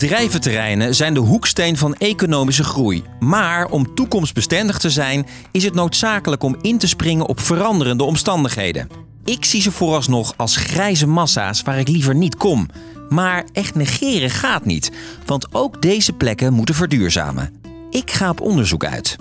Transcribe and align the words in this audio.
Bedrijventerreinen 0.00 0.94
zijn 0.94 1.14
de 1.14 1.20
hoeksteen 1.20 1.76
van 1.76 1.94
economische 1.94 2.64
groei. 2.64 3.02
Maar 3.18 3.66
om 3.66 3.94
toekomstbestendig 3.94 4.78
te 4.78 4.90
zijn, 4.90 5.26
is 5.50 5.64
het 5.64 5.74
noodzakelijk 5.74 6.42
om 6.42 6.56
in 6.60 6.78
te 6.78 6.86
springen 6.86 7.26
op 7.26 7.40
veranderende 7.40 8.04
omstandigheden. 8.04 8.88
Ik 9.24 9.44
zie 9.44 9.62
ze 9.62 9.72
vooralsnog 9.72 10.34
als 10.36 10.56
grijze 10.56 11.06
massa's 11.06 11.62
waar 11.62 11.78
ik 11.78 11.88
liever 11.88 12.14
niet 12.14 12.36
kom. 12.36 12.68
Maar 13.08 13.44
echt 13.52 13.74
negeren 13.74 14.30
gaat 14.30 14.64
niet, 14.64 14.92
want 15.26 15.54
ook 15.54 15.82
deze 15.82 16.12
plekken 16.12 16.52
moeten 16.52 16.74
verduurzamen. 16.74 17.54
Ik 17.90 18.10
ga 18.10 18.30
op 18.30 18.40
onderzoek 18.40 18.84
uit. 18.84 19.16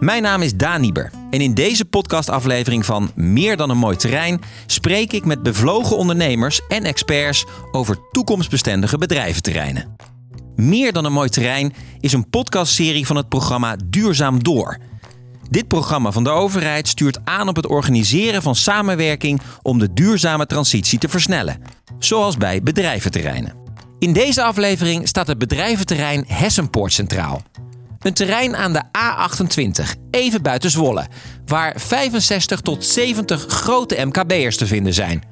Mijn 0.00 0.22
naam 0.22 0.42
is 0.42 0.54
Daan 0.54 0.80
Nieber 0.80 1.10
en 1.30 1.40
in 1.40 1.54
deze 1.54 1.84
podcastaflevering 1.84 2.84
van 2.84 3.10
Meer 3.14 3.56
dan 3.56 3.70
een 3.70 3.78
mooi 3.78 3.96
terrein 3.96 4.40
spreek 4.66 5.12
ik 5.12 5.24
met 5.24 5.42
bevlogen 5.42 5.96
ondernemers 5.96 6.60
en 6.68 6.84
experts 6.84 7.46
over 7.72 7.96
toekomstbestendige 8.10 8.98
bedrijventerreinen. 8.98 9.96
Meer 10.56 10.92
dan 10.92 11.04
een 11.04 11.12
mooi 11.12 11.28
terrein 11.28 11.72
is 12.00 12.12
een 12.12 12.30
podcastserie 12.30 13.06
van 13.06 13.16
het 13.16 13.28
programma 13.28 13.76
Duurzaam 13.84 14.42
Door. 14.42 14.78
Dit 15.50 15.68
programma 15.68 16.12
van 16.12 16.24
de 16.24 16.30
overheid 16.30 16.88
stuurt 16.88 17.18
aan 17.24 17.48
op 17.48 17.56
het 17.56 17.66
organiseren 17.66 18.42
van 18.42 18.54
samenwerking 18.54 19.40
om 19.62 19.78
de 19.78 19.92
duurzame 19.92 20.46
transitie 20.46 20.98
te 20.98 21.08
versnellen, 21.08 21.62
zoals 21.98 22.36
bij 22.36 22.62
bedrijventerreinen. 22.62 23.54
In 23.98 24.12
deze 24.12 24.42
aflevering 24.42 25.08
staat 25.08 25.26
het 25.26 25.38
bedrijventerrein 25.38 26.24
Hessenpoort 26.26 26.92
centraal. 26.92 27.42
Een 27.98 28.14
terrein 28.14 28.56
aan 28.56 28.72
de 28.72 28.82
A28, 28.82 30.00
even 30.10 30.42
buiten 30.42 30.70
Zwolle, 30.70 31.06
waar 31.46 31.74
65 31.76 32.60
tot 32.60 32.84
70 32.84 33.44
grote 33.48 34.04
MKB'ers 34.04 34.56
te 34.56 34.66
vinden 34.66 34.94
zijn. 34.94 35.22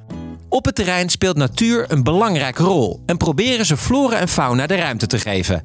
Op 0.49 0.65
het 0.65 0.75
terrein 0.75 1.09
speelt 1.09 1.37
natuur 1.37 1.85
een 1.89 2.03
belangrijke 2.03 2.63
rol 2.63 3.03
en 3.07 3.17
proberen 3.17 3.67
ze 3.67 3.77
flora 3.77 4.19
en 4.19 4.29
fauna 4.29 4.67
de 4.67 4.77
ruimte 4.77 5.07
te 5.07 5.19
geven. 5.19 5.63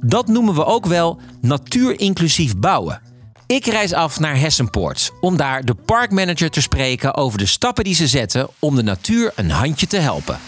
Dat 0.00 0.28
noemen 0.28 0.54
we 0.54 0.64
ook 0.64 0.86
wel 0.86 1.20
natuurinclusief 1.40 2.56
bouwen. 2.56 3.00
Ik 3.46 3.66
reis 3.66 3.92
af 3.92 4.20
naar 4.20 4.38
Hessenpoort 4.38 5.10
om 5.20 5.36
daar 5.36 5.64
de 5.64 5.74
parkmanager 5.74 6.50
te 6.50 6.60
spreken 6.60 7.14
over 7.14 7.38
de 7.38 7.46
stappen 7.46 7.84
die 7.84 7.94
ze 7.94 8.06
zetten 8.06 8.48
om 8.58 8.76
de 8.76 8.82
natuur 8.82 9.32
een 9.36 9.50
handje 9.50 9.86
te 9.86 9.98
helpen. 9.98 10.38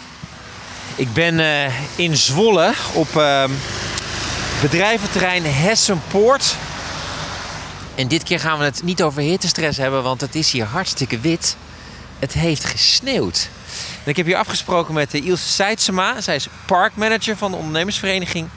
Ik 0.96 1.12
ben 1.12 1.38
uh, 1.38 1.98
in 1.98 2.16
Zwolle 2.16 2.72
op 2.94 3.08
uh, 3.16 3.44
bedrijventerrein 4.60 5.44
Hessenpoort. 5.44 6.56
En 7.94 8.08
dit 8.08 8.22
keer 8.22 8.40
gaan 8.40 8.58
we 8.58 8.64
het 8.64 8.82
niet 8.82 9.02
over 9.02 9.22
hittestress 9.22 9.78
hebben, 9.78 10.02
want 10.02 10.20
het 10.20 10.34
is 10.34 10.52
hier 10.52 10.64
hartstikke 10.64 11.20
wit. 11.20 11.56
Het 12.18 12.32
heeft 12.32 12.64
gesneeuwd. 12.64 13.48
En 14.04 14.10
ik 14.10 14.16
heb 14.16 14.26
hier 14.26 14.36
afgesproken 14.36 14.94
met 14.94 15.14
Ilse 15.14 15.48
Seidsema. 15.48 16.20
Zij 16.20 16.34
is 16.34 16.48
parkmanager 16.66 17.36
van 17.36 17.50
de 17.50 17.56
ondernemersvereniging 17.56 18.48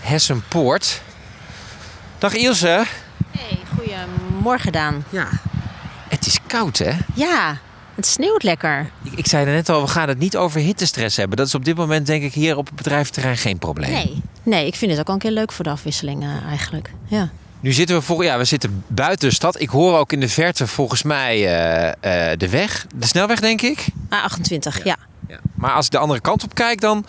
Hessenpoort. 0.00 1.00
Dag 2.18 2.34
Ilse. 2.34 2.84
Hey, 3.30 3.58
goedemorgen 3.76 4.72
Daan. 4.72 5.04
Ja. 5.10 5.28
Het 6.08 6.26
is 6.26 6.38
koud 6.46 6.78
hè? 6.78 6.92
Ja, 7.14 7.58
het 7.94 8.06
sneeuwt 8.06 8.42
lekker. 8.42 8.90
Ik, 9.02 9.12
ik 9.12 9.26
zei 9.26 9.46
er 9.46 9.52
net 9.52 9.68
al, 9.68 9.82
we 9.82 9.88
gaan 9.88 10.08
het 10.08 10.18
niet 10.18 10.36
over 10.36 10.60
hittestress 10.60 11.16
hebben. 11.16 11.36
Dat 11.36 11.46
is 11.46 11.54
op 11.54 11.64
dit 11.64 11.76
moment 11.76 12.06
denk 12.06 12.22
ik 12.22 12.32
hier 12.32 12.56
op 12.56 12.66
het 12.66 12.76
bedrijventerrein 12.76 13.36
geen 13.36 13.58
probleem. 13.58 13.90
Nee, 13.90 14.22
nee 14.46 14.66
ik 14.66 14.74
vind 14.74 14.90
het 14.90 15.00
ook 15.00 15.06
al 15.06 15.14
een 15.14 15.20
keer 15.20 15.30
leuk 15.30 15.52
voor 15.52 15.64
de 15.64 15.70
afwisseling 15.70 16.22
uh, 16.22 16.46
eigenlijk. 16.48 16.90
Ja. 17.06 17.30
Nu 17.60 17.72
zitten 17.72 17.96
we 17.96 18.02
voor, 18.02 18.24
ja, 18.24 18.38
we 18.38 18.44
zitten 18.44 18.84
buiten 18.86 19.28
de 19.28 19.34
stad. 19.34 19.60
Ik 19.60 19.68
hoor 19.68 19.98
ook 19.98 20.12
in 20.12 20.20
de 20.20 20.28
verte 20.28 20.66
volgens 20.66 21.02
mij 21.02 21.36
uh, 21.36 21.86
uh, 21.86 22.36
de 22.36 22.48
weg, 22.48 22.86
de 22.94 23.06
snelweg 23.06 23.40
denk 23.40 23.62
ik. 23.62 23.86
A28, 24.04 24.58
ja. 24.60 24.82
ja. 24.84 24.96
ja. 25.28 25.38
Maar 25.54 25.72
als 25.72 25.84
ik 25.84 25.90
de 25.90 25.98
andere 25.98 26.20
kant 26.20 26.44
op 26.44 26.54
kijk, 26.54 26.80
dan 26.80 27.06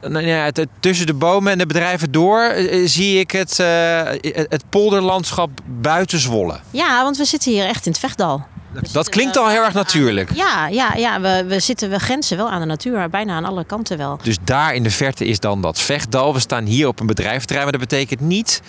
nou 0.00 0.26
ja, 0.26 0.50
tussen 0.80 1.06
de 1.06 1.14
bomen 1.14 1.52
en 1.52 1.58
de 1.58 1.66
bedrijven 1.66 2.12
door 2.12 2.54
uh, 2.56 2.86
zie 2.88 3.18
ik 3.18 3.30
het, 3.30 3.58
uh, 3.58 4.02
het 4.48 4.62
polderlandschap 4.68 5.50
buiten 5.66 6.18
Zwolle. 6.18 6.60
Ja, 6.70 7.02
want 7.02 7.16
we 7.16 7.24
zitten 7.24 7.52
hier 7.52 7.66
echt 7.66 7.86
in 7.86 7.92
het 7.92 8.00
Vechtdal. 8.00 8.46
Dat, 8.72 8.88
dat 8.92 9.08
klinkt 9.08 9.36
al 9.36 9.48
heel 9.48 9.62
erg 9.62 9.74
natuurlijk. 9.74 10.30
Ja, 10.34 10.68
ja, 10.68 10.94
ja 10.94 11.20
we, 11.20 11.44
we, 11.46 11.60
zitten, 11.60 11.90
we 11.90 11.98
grenzen 11.98 12.36
wel 12.36 12.50
aan 12.50 12.60
de 12.60 12.66
natuur, 12.66 13.08
bijna 13.10 13.36
aan 13.36 13.44
alle 13.44 13.64
kanten 13.64 13.98
wel. 13.98 14.18
Dus 14.22 14.36
daar 14.44 14.74
in 14.74 14.82
de 14.82 14.90
verte 14.90 15.24
is 15.24 15.40
dan 15.40 15.62
dat 15.62 15.78
Vechtdal. 15.78 16.32
We 16.32 16.40
staan 16.40 16.64
hier 16.64 16.86
op 16.86 17.00
een 17.00 17.06
bedrijventerrein, 17.06 17.62
maar 17.62 17.78
dat 17.78 17.88
betekent 17.88 18.20
niet 18.20 18.62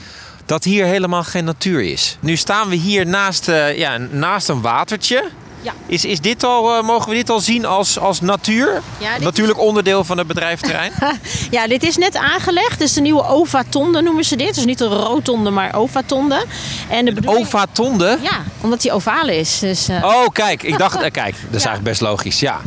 dat 0.46 0.64
hier 0.64 0.86
helemaal 0.86 1.24
geen 1.24 1.46
natuur 1.46 1.82
is. 1.82 2.18
Nu 2.20 2.36
staan 2.36 2.70
we 2.70 2.76
hier 2.76 3.06
naast, 3.06 3.48
uh, 3.48 3.78
ja, 3.78 3.98
naast 3.98 4.50
een 4.50 4.62
watertje. 4.62 5.30
Ja. 5.62 5.74
Is, 5.86 6.06
is 6.06 6.20
dit 6.20 6.44
al, 6.44 6.78
uh, 6.78 6.84
mogen 6.84 7.10
we 7.10 7.16
dit 7.16 7.30
al 7.30 7.40
zien 7.40 7.66
als, 7.66 8.00
als 8.00 8.22
natuur? 8.22 8.82
Ja, 8.98 9.18
Natuurlijk 9.20 9.58
is... 9.60 9.66
onderdeel 9.66 10.04
van 10.04 10.18
het 10.18 10.28
bedrijventerrein. 10.28 10.92
ja, 11.52 11.68
dit 11.68 11.84
is 11.84 11.98
net 11.98 12.16
aangelegd. 12.16 12.80
Dit 12.80 12.88
is 12.88 12.94
de 12.94 13.02
nieuwe 13.02 13.28
ovatonde 13.28 14.02
noemen 14.02 14.26
ze 14.26 14.36
dit. 14.36 14.56
Dus 14.56 14.66
niet 14.66 14.80
een 14.80 14.88
rotonde, 14.88 15.50
maar 15.50 15.76
ovatonde. 15.76 16.46
En 16.90 17.06
de 17.06 17.14
bedoeling... 17.14 17.46
Ovatonde? 17.46 18.18
Ja, 18.22 18.44
omdat 18.62 18.82
die 18.82 18.92
ovaal 18.92 19.28
is. 19.28 19.60
Dus, 19.60 19.90
uh... 19.90 20.04
Oh, 20.04 20.28
kijk. 20.34 20.64
Ik 20.64 20.78
dacht, 20.78 20.98
kijk, 21.12 21.16
dat 21.16 21.56
is 21.56 21.64
ja. 21.64 21.70
eigenlijk 21.70 21.84
best 21.84 22.02
logisch. 22.02 22.40
Ja. 22.40 22.62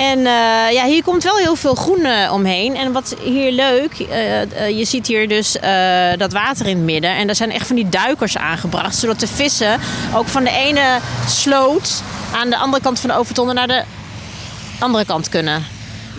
En 0.00 0.18
uh, 0.18 0.72
ja, 0.72 0.84
hier 0.84 1.02
komt 1.02 1.22
wel 1.22 1.36
heel 1.36 1.56
veel 1.56 1.74
groen 1.74 2.00
uh, 2.00 2.32
omheen. 2.32 2.76
En 2.76 2.92
wat 2.92 3.16
hier 3.22 3.52
leuk, 3.52 3.98
uh, 3.98 4.78
je 4.78 4.84
ziet 4.84 5.06
hier 5.06 5.28
dus 5.28 5.52
dat 6.16 6.32
water 6.32 6.66
in 6.66 6.76
het 6.76 6.84
midden. 6.84 7.10
En 7.10 7.26
daar 7.26 7.36
zijn 7.36 7.52
echt 7.52 7.66
van 7.66 7.76
die 7.76 7.88
duikers 7.88 8.36
aangebracht. 8.36 8.96
Zodat 8.96 9.20
de 9.20 9.26
vissen 9.26 9.80
ook 10.14 10.26
van 10.26 10.44
de 10.44 10.50
ene 10.50 10.98
sloot 11.28 12.02
aan 12.32 12.50
de 12.50 12.56
andere 12.56 12.82
kant 12.82 13.00
van 13.00 13.10
de 13.10 13.16
overtonde 13.16 13.52
naar 13.52 13.66
de 13.66 13.82
andere 14.78 15.04
kant 15.04 15.28
kunnen. 15.28 15.64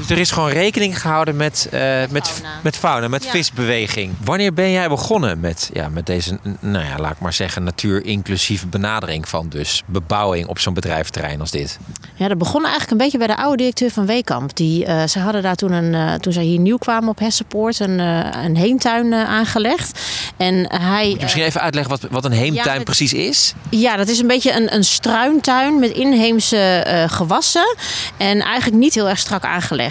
Dus 0.02 0.10
er 0.10 0.18
is 0.18 0.32
gewoon 0.32 0.50
rekening 0.50 1.02
gehouden 1.02 1.36
met, 1.36 1.70
uh, 1.74 1.80
met, 2.10 2.28
fauna. 2.28 2.60
met 2.64 2.78
fauna, 2.78 3.08
met 3.08 3.24
ja. 3.24 3.30
visbeweging. 3.30 4.14
Wanneer 4.24 4.54
ben 4.54 4.72
jij 4.72 4.90
begonnen 4.90 5.40
met, 5.40 5.70
ja, 5.74 5.90
met 5.90 6.06
deze, 6.06 6.40
nou 6.60 6.86
ja, 6.86 6.98
laat 6.98 7.12
ik 7.12 7.20
maar 7.20 7.34
zeggen, 7.34 7.64
natuur-inclusieve 7.64 8.68
benadering 8.68 9.30
van 9.30 9.50
dus 9.50 9.84
bebouwing 9.86 10.48
op 10.48 10.60
zo'n 10.60 10.74
bedrijventerrein 10.74 11.40
als 11.40 11.52
dit? 11.52 11.80
Ja, 12.16 12.28
dat 12.28 12.38
begon 12.38 12.62
eigenlijk 12.62 12.92
een 12.92 12.98
beetje 12.98 13.18
bij 13.18 13.28
de 13.28 13.38
oude 13.38 13.58
directeur 13.58 13.92
van 13.92 14.06
Weekamp. 14.06 14.56
Die, 14.56 14.86
uh, 14.86 15.04
ze 15.08 15.20
hadden 15.20 15.42
daar 15.42 15.56
toen, 15.56 15.72
een, 15.72 15.94
uh, 15.94 16.14
toen 16.14 16.34
zij 16.34 16.44
hier 16.44 16.60
nieuw 16.60 16.78
kwamen 16.78 17.10
op 17.10 17.20
Hessenpoort, 17.20 17.80
een, 17.80 18.00
een 18.00 18.56
heemtuin 18.56 19.14
aangelegd. 19.14 20.00
En 20.38 20.72
hij, 20.82 21.08
Moet 21.08 21.16
je 21.16 21.22
misschien 21.22 21.44
even 21.44 21.62
uitleggen 21.62 21.92
wat, 21.92 22.12
wat 22.12 22.26
een 22.26 22.32
heemtuin 22.32 22.78
ja, 22.78 22.84
precies 22.84 23.14
is? 23.14 23.54
Ja, 23.70 23.96
dat 23.96 24.08
is 24.08 24.20
een 24.20 24.28
beetje 24.28 24.54
een, 24.54 24.74
een 24.74 24.84
struintuin 24.84 25.80
met 25.80 25.92
inheemse 25.92 26.84
gewassen. 27.10 27.76
En 28.18 28.42
eigenlijk 28.42 28.82
niet 28.82 28.94
heel 28.94 29.10
erg 29.10 29.20
strak 29.20 29.44
aangelegd. 29.44 29.91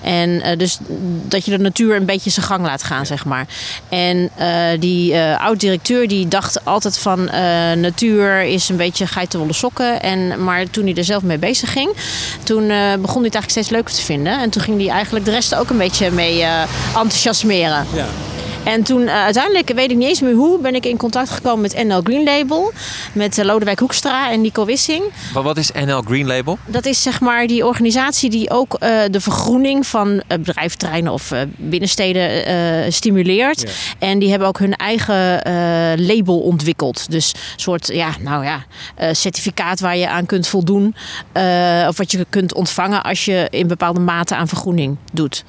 En 0.00 0.30
uh, 0.30 0.56
dus 0.56 0.78
dat 1.28 1.44
je 1.44 1.50
de 1.50 1.58
natuur 1.58 1.96
een 1.96 2.04
beetje 2.04 2.30
zijn 2.30 2.46
gang 2.46 2.64
laat 2.64 2.82
gaan, 2.82 3.06
zeg 3.06 3.24
maar. 3.24 3.46
En 3.88 4.30
uh, 4.40 4.80
die 4.80 5.12
uh, 5.12 5.40
oud-directeur 5.40 6.08
die 6.08 6.28
dacht 6.28 6.64
altijd 6.64 6.98
van 6.98 7.24
natuur 7.80 8.42
is 8.42 8.68
een 8.68 8.76
beetje 8.76 9.06
geitenwolle 9.06 9.52
sokken. 9.52 10.02
En, 10.02 10.44
maar 10.44 10.70
toen 10.70 10.84
hij 10.84 10.94
er 10.94 11.04
zelf 11.04 11.22
mee 11.22 11.38
bezig 11.38 11.72
ging, 11.72 11.90
toen 12.42 12.66
begon 12.66 13.22
hij 13.22 13.24
het 13.24 13.34
eigenlijk 13.34 13.50
steeds 13.50 13.68
leuker 13.68 13.94
te 13.94 14.02
vinden. 14.02 14.40
En 14.40 14.50
toen 14.50 14.62
ging 14.62 14.80
hij 14.80 14.88
eigenlijk 14.88 15.24
de 15.24 15.30
rest 15.30 15.54
ook 15.54 15.70
een 15.70 15.78
beetje 15.78 16.10
mee 16.10 16.44
enthousiasmeren. 16.94 17.86
Ja. 17.94 18.06
En 18.66 18.82
toen 18.82 19.02
uh, 19.02 19.22
uiteindelijk, 19.22 19.72
weet 19.74 19.90
ik 19.90 19.96
niet 19.96 20.08
eens 20.08 20.20
meer 20.20 20.34
hoe, 20.34 20.60
ben 20.60 20.74
ik 20.74 20.86
in 20.86 20.96
contact 20.96 21.30
gekomen 21.30 21.60
met 21.60 21.84
NL 21.84 22.00
Green 22.02 22.24
Label. 22.24 22.72
Met 23.12 23.38
uh, 23.38 23.44
Lodewijk 23.44 23.78
Hoekstra 23.78 24.30
en 24.30 24.40
Nico 24.40 24.64
Wissing. 24.64 25.04
Maar 25.34 25.42
wat 25.42 25.56
is 25.56 25.70
NL 25.72 26.00
Green 26.00 26.26
Label? 26.26 26.58
Dat 26.66 26.86
is 26.86 27.02
zeg 27.02 27.20
maar 27.20 27.46
die 27.46 27.66
organisatie 27.66 28.30
die 28.30 28.50
ook 28.50 28.76
uh, 28.82 29.00
de 29.10 29.20
vergroening 29.20 29.86
van 29.86 30.22
bedrijventerreinen 30.28 31.12
of 31.12 31.32
binnensteden 31.56 32.92
stimuleert. 32.92 33.60
Ja. 33.60 33.68
En 34.08 34.18
die 34.18 34.30
hebben 34.30 34.48
ook 34.48 34.58
hun 34.58 34.76
eigen 34.76 35.42
label 36.06 36.38
ontwikkeld. 36.38 37.10
Dus 37.10 37.32
een 37.32 37.40
soort, 37.60 37.86
ja, 37.86 38.10
nou 38.20 38.44
ja, 38.44 38.64
certificaat 39.12 39.80
waar 39.80 39.96
je 39.96 40.08
aan 40.08 40.26
kunt 40.26 40.46
voldoen. 40.46 40.94
of 41.88 41.96
wat 41.96 42.10
je 42.10 42.26
kunt 42.28 42.54
ontvangen 42.54 43.02
als 43.02 43.24
je 43.24 43.46
in 43.50 43.66
bepaalde 43.66 44.00
mate 44.00 44.36
aan 44.36 44.48
vergroening 44.48 44.96
doet. 45.12 45.44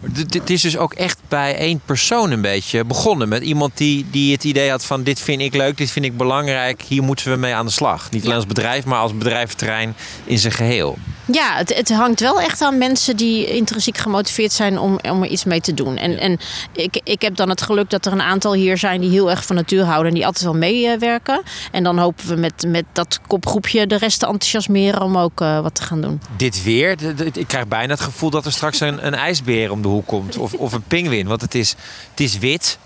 Het 0.00 0.50
is 0.50 0.62
dus 0.62 0.76
ook 0.76 0.94
echt 0.94 1.18
bij 1.28 1.56
één 1.56 1.80
persoon 1.84 2.30
een 2.30 2.40
beetje 2.40 2.84
begonnen. 2.84 3.28
Met 3.28 3.42
iemand 3.42 3.76
die, 3.76 4.06
die 4.10 4.32
het 4.32 4.44
idee 4.44 4.70
had 4.70 4.84
van 4.84 5.02
dit 5.02 5.20
vind 5.20 5.40
ik 5.40 5.54
leuk, 5.54 5.76
dit 5.76 5.90
vind 5.90 6.04
ik 6.04 6.16
belangrijk. 6.16 6.82
Hier 6.82 7.02
moeten 7.02 7.30
we 7.30 7.36
mee 7.36 7.54
aan 7.54 7.66
de 7.66 7.72
slag. 7.72 8.10
Niet 8.10 8.24
alleen 8.24 8.36
als 8.36 8.46
bedrijf, 8.46 8.84
maar 8.84 8.98
als 8.98 9.16
bedrijventerrein 9.16 9.94
in 10.24 10.38
zijn 10.38 10.52
geheel. 10.52 10.98
Ja, 11.32 11.56
het, 11.56 11.74
het 11.74 11.92
hangt 11.92 12.20
wel 12.20 12.40
echt 12.40 12.62
aan 12.62 12.78
mensen 12.78 13.16
die 13.16 13.46
intrinsiek 13.46 13.98
gemotiveerd 13.98 14.52
zijn 14.52 14.78
om, 14.78 14.98
om 15.10 15.22
er 15.22 15.28
iets 15.28 15.44
mee 15.44 15.60
te 15.60 15.74
doen. 15.74 15.96
En, 15.96 16.10
ja. 16.10 16.18
en 16.18 16.38
ik, 16.72 17.00
ik 17.04 17.22
heb 17.22 17.36
dan 17.36 17.48
het 17.48 17.62
geluk 17.62 17.90
dat 17.90 18.06
er 18.06 18.12
een 18.12 18.22
aantal 18.22 18.52
hier 18.52 18.78
zijn 18.78 19.00
die 19.00 19.10
heel 19.10 19.30
erg 19.30 19.44
van 19.44 19.56
natuur 19.56 19.84
houden 19.84 20.08
en 20.08 20.14
die 20.14 20.26
altijd 20.26 20.44
wel 20.44 20.54
meewerken. 20.54 21.42
En 21.72 21.82
dan 21.82 21.98
hopen 21.98 22.26
we 22.26 22.34
met, 22.34 22.64
met 22.66 22.84
dat 22.92 23.20
kopgroepje 23.26 23.86
de 23.86 23.96
rest 23.96 24.18
te 24.18 24.26
enthousiasmeren 24.26 25.02
om 25.02 25.18
ook 25.18 25.40
uh, 25.40 25.60
wat 25.60 25.74
te 25.74 25.82
gaan 25.82 26.00
doen. 26.00 26.20
Dit 26.36 26.62
weer, 26.62 26.96
ik 27.32 27.46
krijg 27.46 27.68
bijna 27.68 27.92
het 27.92 28.02
gevoel 28.02 28.30
dat 28.30 28.44
er 28.44 28.52
straks 28.52 28.80
een, 28.80 29.06
een 29.06 29.14
ijsbeer 29.14 29.70
om 29.70 29.82
de 29.82 29.88
hoek 29.88 30.06
komt. 30.06 30.36
Of, 30.36 30.54
of 30.54 30.72
een 30.72 30.82
pinguïn, 30.82 31.26
want 31.26 31.40
het 31.40 31.54
is, 31.54 31.74
het 32.10 32.20
is 32.20 32.38
wit. 32.38 32.78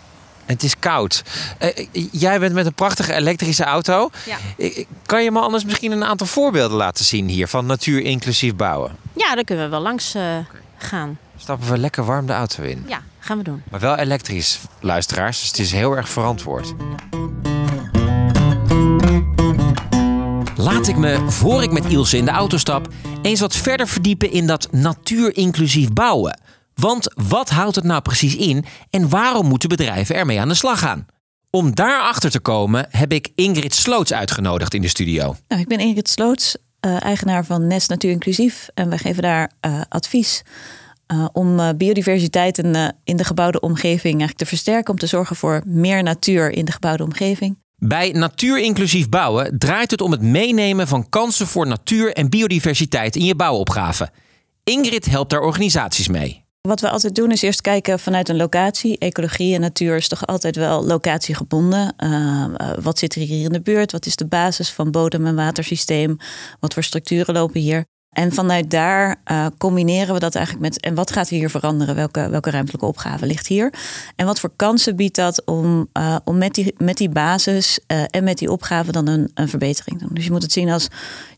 En 0.46 0.54
het 0.54 0.62
is 0.62 0.78
koud. 0.78 1.22
Uh, 1.60 1.68
jij 2.12 2.38
bent 2.38 2.54
met 2.54 2.66
een 2.66 2.74
prachtige 2.74 3.14
elektrische 3.14 3.64
auto. 3.64 4.10
Ja. 4.26 4.36
Uh, 4.56 4.84
kan 5.06 5.24
je 5.24 5.30
me 5.30 5.40
anders 5.40 5.64
misschien 5.64 5.92
een 5.92 6.04
aantal 6.04 6.26
voorbeelden 6.26 6.76
laten 6.76 7.04
zien 7.04 7.28
hier 7.28 7.48
van 7.48 7.66
natuur 7.66 8.00
inclusief 8.00 8.56
bouwen? 8.56 8.96
Ja, 9.16 9.34
daar 9.34 9.44
kunnen 9.44 9.64
we 9.64 9.70
wel 9.70 9.80
langs 9.80 10.14
uh, 10.14 10.22
okay. 10.22 10.60
gaan. 10.76 11.18
Stappen 11.36 11.70
we 11.70 11.78
lekker 11.78 12.04
warm 12.04 12.26
de 12.26 12.32
auto 12.32 12.62
in. 12.62 12.84
Ja, 12.86 13.02
gaan 13.18 13.38
we 13.38 13.44
doen. 13.44 13.62
Maar 13.70 13.80
wel 13.80 13.96
elektrisch, 13.96 14.58
luisteraars. 14.80 15.40
Dus 15.40 15.48
het 15.48 15.58
is 15.58 15.72
heel 15.72 15.96
erg 15.96 16.08
verantwoord. 16.08 16.74
Laat 20.56 20.88
ik 20.88 20.96
me, 20.96 21.30
voor 21.30 21.62
ik 21.62 21.72
met 21.72 21.84
Ilse 21.84 22.16
in 22.16 22.24
de 22.24 22.30
auto 22.30 22.56
stap, 22.56 22.88
eens 23.22 23.40
wat 23.40 23.56
verder 23.56 23.88
verdiepen 23.88 24.30
in 24.30 24.46
dat 24.46 24.68
natuurinclusief 24.70 25.92
bouwen. 25.92 26.40
Want 26.74 27.12
wat 27.14 27.50
houdt 27.50 27.76
het 27.76 27.84
nou 27.84 28.00
precies 28.00 28.36
in 28.36 28.64
en 28.90 29.08
waarom 29.08 29.46
moeten 29.46 29.68
bedrijven 29.68 30.14
ermee 30.14 30.40
aan 30.40 30.48
de 30.48 30.54
slag 30.54 30.78
gaan? 30.78 31.06
Om 31.50 31.74
daarachter 31.74 32.30
te 32.30 32.40
komen 32.40 32.86
heb 32.90 33.12
ik 33.12 33.28
Ingrid 33.34 33.74
Sloots 33.74 34.12
uitgenodigd 34.12 34.74
in 34.74 34.82
de 34.82 34.88
studio. 34.88 35.36
Nou, 35.48 35.60
ik 35.60 35.68
ben 35.68 35.78
Ingrid 35.78 36.08
Sloots, 36.08 36.56
uh, 36.86 37.02
eigenaar 37.02 37.44
van 37.44 37.66
Nest 37.66 37.88
Natuur 37.88 38.10
Inclusief. 38.10 38.68
En 38.74 38.88
wij 38.88 38.98
geven 38.98 39.22
daar 39.22 39.50
uh, 39.66 39.80
advies 39.88 40.42
uh, 41.12 41.26
om 41.32 41.76
biodiversiteit 41.76 42.58
in, 42.58 42.92
in 43.04 43.16
de 43.16 43.24
gebouwde 43.24 43.60
omgeving 43.60 44.02
eigenlijk 44.02 44.38
te 44.38 44.46
versterken. 44.46 44.92
Om 44.92 44.98
te 44.98 45.06
zorgen 45.06 45.36
voor 45.36 45.62
meer 45.66 46.02
natuur 46.02 46.50
in 46.50 46.64
de 46.64 46.72
gebouwde 46.72 47.04
omgeving. 47.04 47.60
Bij 47.76 48.10
natuurinclusief 48.10 49.08
bouwen 49.08 49.58
draait 49.58 49.90
het 49.90 50.00
om 50.00 50.10
het 50.10 50.22
meenemen 50.22 50.88
van 50.88 51.08
kansen 51.08 51.46
voor 51.46 51.66
natuur 51.66 52.12
en 52.12 52.30
biodiversiteit 52.30 53.16
in 53.16 53.24
je 53.24 53.34
bouwopgave. 53.34 54.10
Ingrid 54.64 55.04
helpt 55.04 55.30
daar 55.30 55.40
organisaties 55.40 56.08
mee. 56.08 56.41
Wat 56.68 56.80
we 56.80 56.90
altijd 56.90 57.14
doen 57.14 57.30
is 57.30 57.42
eerst 57.42 57.60
kijken 57.60 57.98
vanuit 57.98 58.28
een 58.28 58.36
locatie. 58.36 58.98
Ecologie 58.98 59.54
en 59.54 59.60
natuur 59.60 59.96
is 59.96 60.08
toch 60.08 60.26
altijd 60.26 60.56
wel 60.56 60.84
locatiegebonden. 60.84 61.94
Uh, 61.98 62.44
wat 62.80 62.98
zit 62.98 63.14
er 63.14 63.20
hier 63.20 63.44
in 63.44 63.52
de 63.52 63.60
buurt? 63.60 63.92
Wat 63.92 64.06
is 64.06 64.16
de 64.16 64.26
basis 64.26 64.70
van 64.70 64.90
bodem- 64.90 65.26
en 65.26 65.34
watersysteem? 65.34 66.16
Wat 66.60 66.74
voor 66.74 66.82
structuren 66.82 67.34
lopen 67.34 67.60
hier? 67.60 67.84
En 68.12 68.32
vanuit 68.32 68.70
daar 68.70 69.16
uh, 69.30 69.46
combineren 69.58 70.14
we 70.14 70.20
dat 70.20 70.34
eigenlijk 70.34 70.66
met. 70.66 70.80
En 70.80 70.94
wat 70.94 71.12
gaat 71.12 71.28
hier 71.28 71.50
veranderen? 71.50 71.94
Welke, 71.94 72.28
welke 72.28 72.50
ruimtelijke 72.50 72.86
opgave 72.86 73.26
ligt 73.26 73.46
hier? 73.46 73.74
En 74.16 74.26
wat 74.26 74.40
voor 74.40 74.52
kansen 74.56 74.96
biedt 74.96 75.16
dat 75.16 75.44
om, 75.44 75.88
uh, 75.98 76.16
om 76.24 76.38
met, 76.38 76.54
die, 76.54 76.74
met 76.78 76.96
die 76.96 77.08
basis 77.08 77.78
uh, 77.86 78.02
en 78.10 78.24
met 78.24 78.38
die 78.38 78.50
opgave 78.50 78.92
dan 78.92 79.06
een, 79.06 79.30
een 79.34 79.48
verbetering 79.48 79.98
te 79.98 80.04
doen? 80.04 80.14
Dus 80.14 80.24
je 80.24 80.30
moet 80.30 80.42
het 80.42 80.52
zien 80.52 80.70
als 80.70 80.88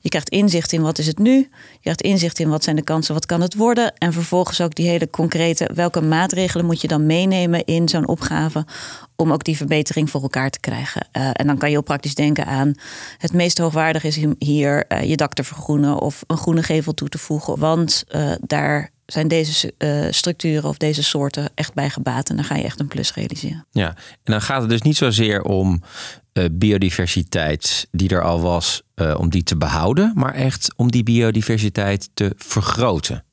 je 0.00 0.08
krijgt 0.08 0.28
inzicht 0.28 0.72
in 0.72 0.82
wat 0.82 0.98
is 0.98 1.06
het 1.06 1.18
nu. 1.18 1.34
Je 1.72 1.80
krijgt 1.80 2.02
inzicht 2.02 2.38
in 2.38 2.48
wat 2.48 2.64
zijn 2.64 2.76
de 2.76 2.82
kansen, 2.82 3.14
wat 3.14 3.26
kan 3.26 3.40
het 3.40 3.54
worden. 3.54 3.92
En 3.98 4.12
vervolgens 4.12 4.60
ook 4.60 4.74
die 4.74 4.88
hele 4.88 5.10
concrete, 5.10 5.70
welke 5.74 6.00
maatregelen 6.00 6.66
moet 6.66 6.80
je 6.80 6.88
dan 6.88 7.06
meenemen 7.06 7.64
in 7.64 7.88
zo'n 7.88 8.08
opgave 8.08 8.66
om 9.16 9.32
ook 9.32 9.44
die 9.44 9.56
verbetering 9.56 10.10
voor 10.10 10.22
elkaar 10.22 10.50
te 10.50 10.60
krijgen. 10.60 11.08
Uh, 11.12 11.30
en 11.32 11.46
dan 11.46 11.58
kan 11.58 11.68
je 11.68 11.74
heel 11.74 11.84
praktisch 11.84 12.14
denken 12.14 12.46
aan 12.46 12.74
het 13.18 13.32
meest 13.32 13.58
hoogwaardig 13.58 14.04
is 14.04 14.18
hier 14.38 14.84
uh, 14.88 15.02
je 15.02 15.16
dak 15.16 15.32
te 15.32 15.44
vergroenen 15.44 16.00
of 16.00 16.22
een 16.26 16.36
groene 16.36 16.62
gevel 16.62 16.94
toe 16.94 17.08
te 17.08 17.18
voegen. 17.18 17.58
Want 17.58 18.04
uh, 18.10 18.32
daar 18.40 18.90
zijn 19.06 19.28
deze 19.28 19.72
structuren 20.10 20.68
of 20.68 20.76
deze 20.76 21.02
soorten 21.02 21.50
echt 21.54 21.74
bij 21.74 21.90
gebaat. 21.90 22.28
En 22.28 22.36
dan 22.36 22.44
ga 22.44 22.54
je 22.54 22.64
echt 22.64 22.80
een 22.80 22.88
plus 22.88 23.14
realiseren. 23.14 23.66
Ja, 23.70 23.88
en 23.88 24.32
dan 24.32 24.42
gaat 24.42 24.60
het 24.60 24.70
dus 24.70 24.82
niet 24.82 24.96
zozeer 24.96 25.42
om 25.42 25.82
biodiversiteit 26.52 27.88
die 27.90 28.08
er 28.08 28.22
al 28.22 28.40
was, 28.40 28.82
om 29.16 29.30
die 29.30 29.42
te 29.42 29.56
behouden, 29.56 30.12
maar 30.14 30.34
echt 30.34 30.72
om 30.76 30.90
die 30.90 31.02
biodiversiteit 31.02 32.08
te 32.14 32.32
vergroten. 32.36 33.24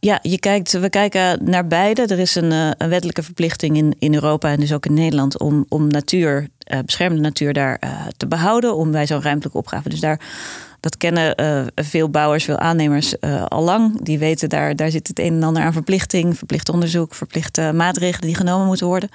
Ja, 0.00 0.18
je 0.22 0.38
kijkt, 0.38 0.72
we 0.72 0.90
kijken 0.90 1.44
naar 1.44 1.66
beide. 1.66 2.02
Er 2.02 2.18
is 2.18 2.34
een, 2.34 2.52
uh, 2.52 2.70
een, 2.78 2.88
wettelijke 2.88 3.22
verplichting 3.22 3.76
in, 3.76 3.94
in 3.98 4.14
Europa 4.14 4.50
en 4.50 4.60
dus 4.60 4.72
ook 4.72 4.86
in 4.86 4.94
Nederland 4.94 5.38
om, 5.38 5.66
om 5.68 5.88
natuur, 5.88 6.48
uh, 6.72 6.78
beschermde 6.84 7.20
natuur 7.20 7.52
daar 7.52 7.80
uh, 7.84 7.90
te 8.16 8.26
behouden, 8.26 8.76
om 8.76 8.90
bij 8.90 9.06
zo'n 9.06 9.22
ruimtelijke 9.22 9.58
opgave. 9.58 9.88
Dus 9.88 10.00
daar, 10.00 10.20
dat 10.80 10.96
kennen 10.96 11.34
veel 11.74 12.08
bouwers, 12.08 12.44
veel 12.44 12.58
aannemers 12.58 13.20
al 13.48 13.62
lang. 13.62 14.02
Die 14.02 14.18
weten 14.18 14.48
daar, 14.48 14.76
daar 14.76 14.90
zit 14.90 15.08
het 15.08 15.18
een 15.18 15.34
en 15.34 15.42
ander 15.42 15.62
aan 15.62 15.72
verplichting, 15.72 16.36
verplicht 16.38 16.68
onderzoek, 16.68 17.14
verplichte 17.14 17.72
maatregelen 17.74 18.26
die 18.26 18.36
genomen 18.36 18.66
moeten 18.66 18.86
worden. 18.86 19.08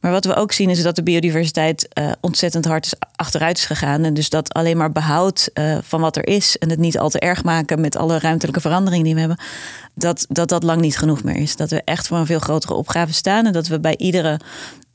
Maar 0.00 0.12
wat 0.12 0.24
we 0.24 0.34
ook 0.34 0.52
zien 0.52 0.70
is 0.70 0.82
dat 0.82 0.96
de 0.96 1.02
biodiversiteit 1.02 1.88
ontzettend 2.20 2.64
hard 2.64 2.86
is 2.86 2.94
achteruit 3.16 3.56
is 3.56 3.66
gegaan. 3.66 4.04
En 4.04 4.14
dus 4.14 4.28
dat 4.28 4.52
alleen 4.54 4.76
maar 4.76 4.92
behoud 4.92 5.50
van 5.80 6.00
wat 6.00 6.16
er 6.16 6.26
is 6.26 6.58
en 6.58 6.70
het 6.70 6.78
niet 6.78 6.98
al 6.98 7.08
te 7.08 7.18
erg 7.18 7.44
maken 7.44 7.80
met 7.80 7.96
alle 7.96 8.18
ruimtelijke 8.18 8.60
veranderingen 8.60 9.04
die 9.04 9.14
we 9.14 9.20
hebben, 9.20 9.38
dat 9.94 10.26
dat, 10.28 10.48
dat 10.48 10.62
lang 10.62 10.80
niet 10.80 10.98
genoeg 10.98 11.22
meer 11.22 11.36
is. 11.36 11.56
Dat 11.56 11.70
we 11.70 11.82
echt 11.84 12.06
voor 12.06 12.18
een 12.18 12.26
veel 12.26 12.38
grotere 12.38 12.74
opgave 12.74 13.12
staan 13.12 13.46
en 13.46 13.52
dat 13.52 13.66
we 13.66 13.80
bij 13.80 13.96
iedere 13.96 14.40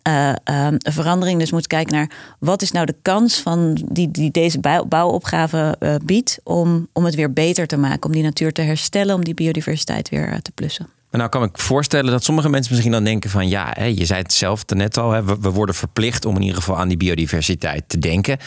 uh, 0.07 0.33
um, 0.65 0.75
verandering 0.77 1.39
dus 1.39 1.51
moeten 1.51 1.69
kijken 1.69 1.93
naar 1.93 2.35
wat 2.39 2.61
is 2.61 2.71
nou 2.71 2.85
de 2.85 2.95
kans 3.01 3.39
van 3.39 3.87
die, 3.91 4.11
die 4.11 4.31
deze 4.31 4.59
bouw, 4.59 4.85
bouwopgave 4.85 5.75
uh, 5.79 5.95
biedt 6.03 6.39
om, 6.43 6.87
om 6.93 7.05
het 7.05 7.15
weer 7.15 7.33
beter 7.33 7.67
te 7.67 7.77
maken, 7.77 8.05
om 8.05 8.11
die 8.11 8.23
natuur 8.23 8.51
te 8.51 8.61
herstellen, 8.61 9.15
om 9.15 9.23
die 9.23 9.33
biodiversiteit 9.33 10.09
weer 10.09 10.27
uh, 10.27 10.37
te 10.37 10.51
plussen. 10.51 10.87
Maar 11.09 11.19
nou 11.19 11.31
kan 11.31 11.43
ik 11.43 11.57
voorstellen 11.57 12.11
dat 12.11 12.23
sommige 12.23 12.49
mensen 12.49 12.71
misschien 12.71 12.91
dan 12.93 13.03
denken 13.03 13.29
van 13.29 13.47
ja, 13.47 13.73
hè, 13.73 13.85
je 13.85 14.05
zei 14.05 14.21
het 14.21 14.33
zelf 14.33 14.65
net 14.65 14.97
al, 14.97 15.11
hè, 15.11 15.23
we, 15.23 15.37
we, 15.39 15.49
worden 15.49 15.75
verplicht 15.75 16.25
om 16.25 16.35
in 16.35 16.41
ieder 16.41 16.57
geval 16.57 16.77
aan 16.77 16.87
die 16.87 16.97
biodiversiteit 16.97 17.83
te 17.87 17.99
denken. 17.99 18.37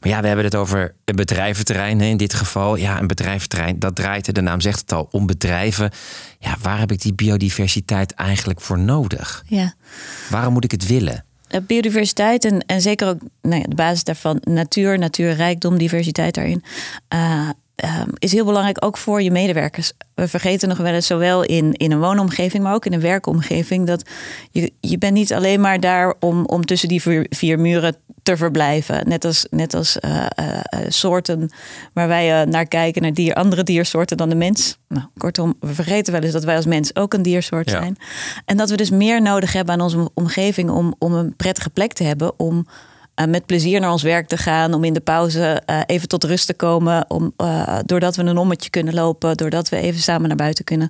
Maar 0.00 0.10
ja, 0.10 0.20
we 0.20 0.26
hebben 0.26 0.44
het 0.44 0.54
over 0.54 0.94
een 1.04 1.16
bedrijventerrein 1.16 2.00
hè, 2.00 2.06
in 2.06 2.16
dit 2.16 2.34
geval. 2.34 2.76
Ja, 2.76 3.00
een 3.00 3.06
bedrijventerrein, 3.06 3.78
dat 3.78 3.94
draait, 3.94 4.34
de 4.34 4.40
naam 4.40 4.60
zegt 4.60 4.80
het 4.80 4.92
al, 4.92 5.08
om 5.10 5.26
bedrijven. 5.26 5.90
Ja, 6.38 6.56
waar 6.62 6.78
heb 6.78 6.92
ik 6.92 7.02
die 7.02 7.14
biodiversiteit 7.14 8.12
eigenlijk 8.12 8.60
voor 8.60 8.78
nodig? 8.78 9.44
Ja. 9.46 9.74
Waarom 10.30 10.52
moet 10.52 10.64
ik 10.64 10.70
het 10.70 10.86
willen? 10.86 11.24
Biodiversiteit 11.66 12.44
en, 12.44 12.66
en 12.66 12.80
zeker 12.80 13.08
ook 13.08 13.20
nou 13.42 13.60
ja, 13.60 13.66
de 13.68 13.74
basis 13.74 14.04
daarvan, 14.04 14.40
natuur, 14.44 14.98
natuurrijkdom, 14.98 15.78
diversiteit 15.78 16.34
daarin. 16.34 16.64
Uh, 17.14 17.48
um, 17.84 18.12
is 18.18 18.32
heel 18.32 18.44
belangrijk 18.44 18.84
ook 18.84 18.96
voor 18.96 19.22
je 19.22 19.30
medewerkers. 19.30 19.92
We 20.14 20.28
vergeten 20.28 20.68
nog 20.68 20.78
wel 20.78 20.92
eens, 20.92 21.06
zowel 21.06 21.42
in, 21.42 21.72
in 21.72 21.92
een 21.92 21.98
woonomgeving, 21.98 22.62
maar 22.62 22.74
ook 22.74 22.86
in 22.86 22.92
een 22.92 23.00
werkomgeving, 23.00 23.86
dat 23.86 24.10
je, 24.50 24.72
je 24.80 24.98
bent 24.98 25.14
niet 25.14 25.32
alleen 25.32 25.60
maar 25.60 25.80
daar 25.80 26.14
om, 26.20 26.44
om 26.46 26.64
tussen 26.64 26.88
die 26.88 27.02
vier, 27.02 27.26
vier 27.30 27.58
muren 27.58 27.96
te 28.22 28.36
verblijven. 28.36 29.08
Net 29.08 29.24
als, 29.24 29.46
net 29.50 29.74
als 29.74 29.98
uh, 30.00 30.26
uh, 30.40 30.56
soorten 30.88 31.50
waar 31.92 32.08
wij 32.08 32.44
naar 32.44 32.66
kijken, 32.66 33.02
naar 33.02 33.12
dier, 33.12 33.34
andere 33.34 33.62
diersoorten 33.62 34.16
dan 34.16 34.28
de 34.28 34.34
mens. 34.34 34.78
Nou, 34.88 35.06
kortom, 35.16 35.54
we 35.60 35.74
vergeten 35.74 36.12
wel 36.12 36.22
eens 36.22 36.32
dat 36.32 36.44
wij 36.44 36.56
als 36.56 36.66
mens 36.66 36.96
ook 36.96 37.14
een 37.14 37.22
diersoort 37.22 37.70
ja. 37.70 37.78
zijn. 37.80 37.96
En 38.44 38.56
dat 38.56 38.70
we 38.70 38.76
dus 38.76 38.90
meer 38.90 39.22
nodig 39.22 39.52
hebben 39.52 39.74
aan 39.74 39.80
onze 39.80 40.10
omgeving 40.14 40.70
om, 40.70 40.94
om 40.98 41.12
een 41.12 41.36
prettige 41.36 41.70
plek 41.70 41.92
te 41.92 42.04
hebben 42.04 42.38
om 42.38 42.66
uh, 43.20 43.26
met 43.26 43.46
plezier 43.46 43.80
naar 43.80 43.92
ons 43.92 44.02
werk 44.02 44.28
te 44.28 44.36
gaan, 44.36 44.74
om 44.74 44.84
in 44.84 44.92
de 44.92 45.00
pauze 45.00 45.62
uh, 45.70 45.80
even 45.86 46.08
tot 46.08 46.24
rust 46.24 46.46
te 46.46 46.54
komen, 46.54 47.10
om, 47.10 47.32
uh, 47.38 47.78
doordat 47.84 48.16
we 48.16 48.22
een 48.22 48.38
ommetje 48.38 48.70
kunnen 48.70 48.94
lopen, 48.94 49.36
doordat 49.36 49.68
we 49.68 49.76
even 49.76 50.00
samen 50.00 50.28
naar 50.28 50.36
buiten 50.36 50.64
kunnen, 50.64 50.88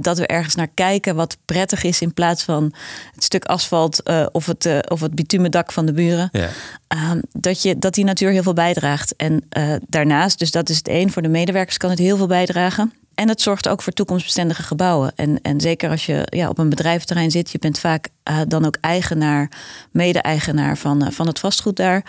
dat 0.00 0.18
we 0.18 0.26
ergens 0.26 0.54
naar 0.54 0.68
kijken 0.74 1.14
wat 1.16 1.36
prettig 1.44 1.82
is 1.82 2.00
in 2.00 2.14
plaats 2.14 2.42
van 2.42 2.74
het 3.14 3.24
stuk 3.24 3.44
asfalt 3.44 4.02
of, 4.32 4.46
het, 4.46 4.88
of 4.88 5.00
het 5.00 5.14
bitumen 5.14 5.50
dak 5.50 5.72
van 5.72 5.86
de 5.86 5.92
buren. 5.92 6.28
Ja. 6.32 6.48
Ehm, 6.88 7.20
dat, 7.32 7.62
je, 7.62 7.78
dat 7.78 7.94
die 7.94 8.04
natuur 8.04 8.30
heel 8.30 8.42
veel 8.42 8.52
bijdraagt. 8.52 9.16
En 9.16 9.48
daarnaast, 9.88 10.38
dus 10.38 10.50
dat 10.50 10.68
is 10.68 10.76
het 10.76 10.88
één, 10.88 11.10
voor 11.10 11.22
de 11.22 11.28
medewerkers 11.28 11.76
kan 11.76 11.90
het 11.90 11.98
heel 11.98 12.16
veel 12.16 12.26
bijdragen. 12.26 12.92
En 13.16 13.28
het 13.28 13.40
zorgt 13.40 13.68
ook 13.68 13.82
voor 13.82 13.92
toekomstbestendige 13.92 14.62
gebouwen. 14.62 15.12
En, 15.14 15.40
en 15.42 15.60
zeker 15.60 15.90
als 15.90 16.06
je 16.06 16.26
ja, 16.30 16.48
op 16.48 16.58
een 16.58 16.68
bedrijventerrein 16.68 17.30
zit, 17.30 17.50
je 17.50 17.58
bent 17.58 17.78
vaak 17.78 18.08
uh, 18.30 18.38
dan 18.48 18.66
ook 18.66 18.76
eigenaar, 18.80 19.50
mede-eigenaar 19.90 20.78
van, 20.78 21.02
uh, 21.02 21.10
van 21.10 21.26
het 21.26 21.38
vastgoed 21.38 21.76
daar. 21.76 22.04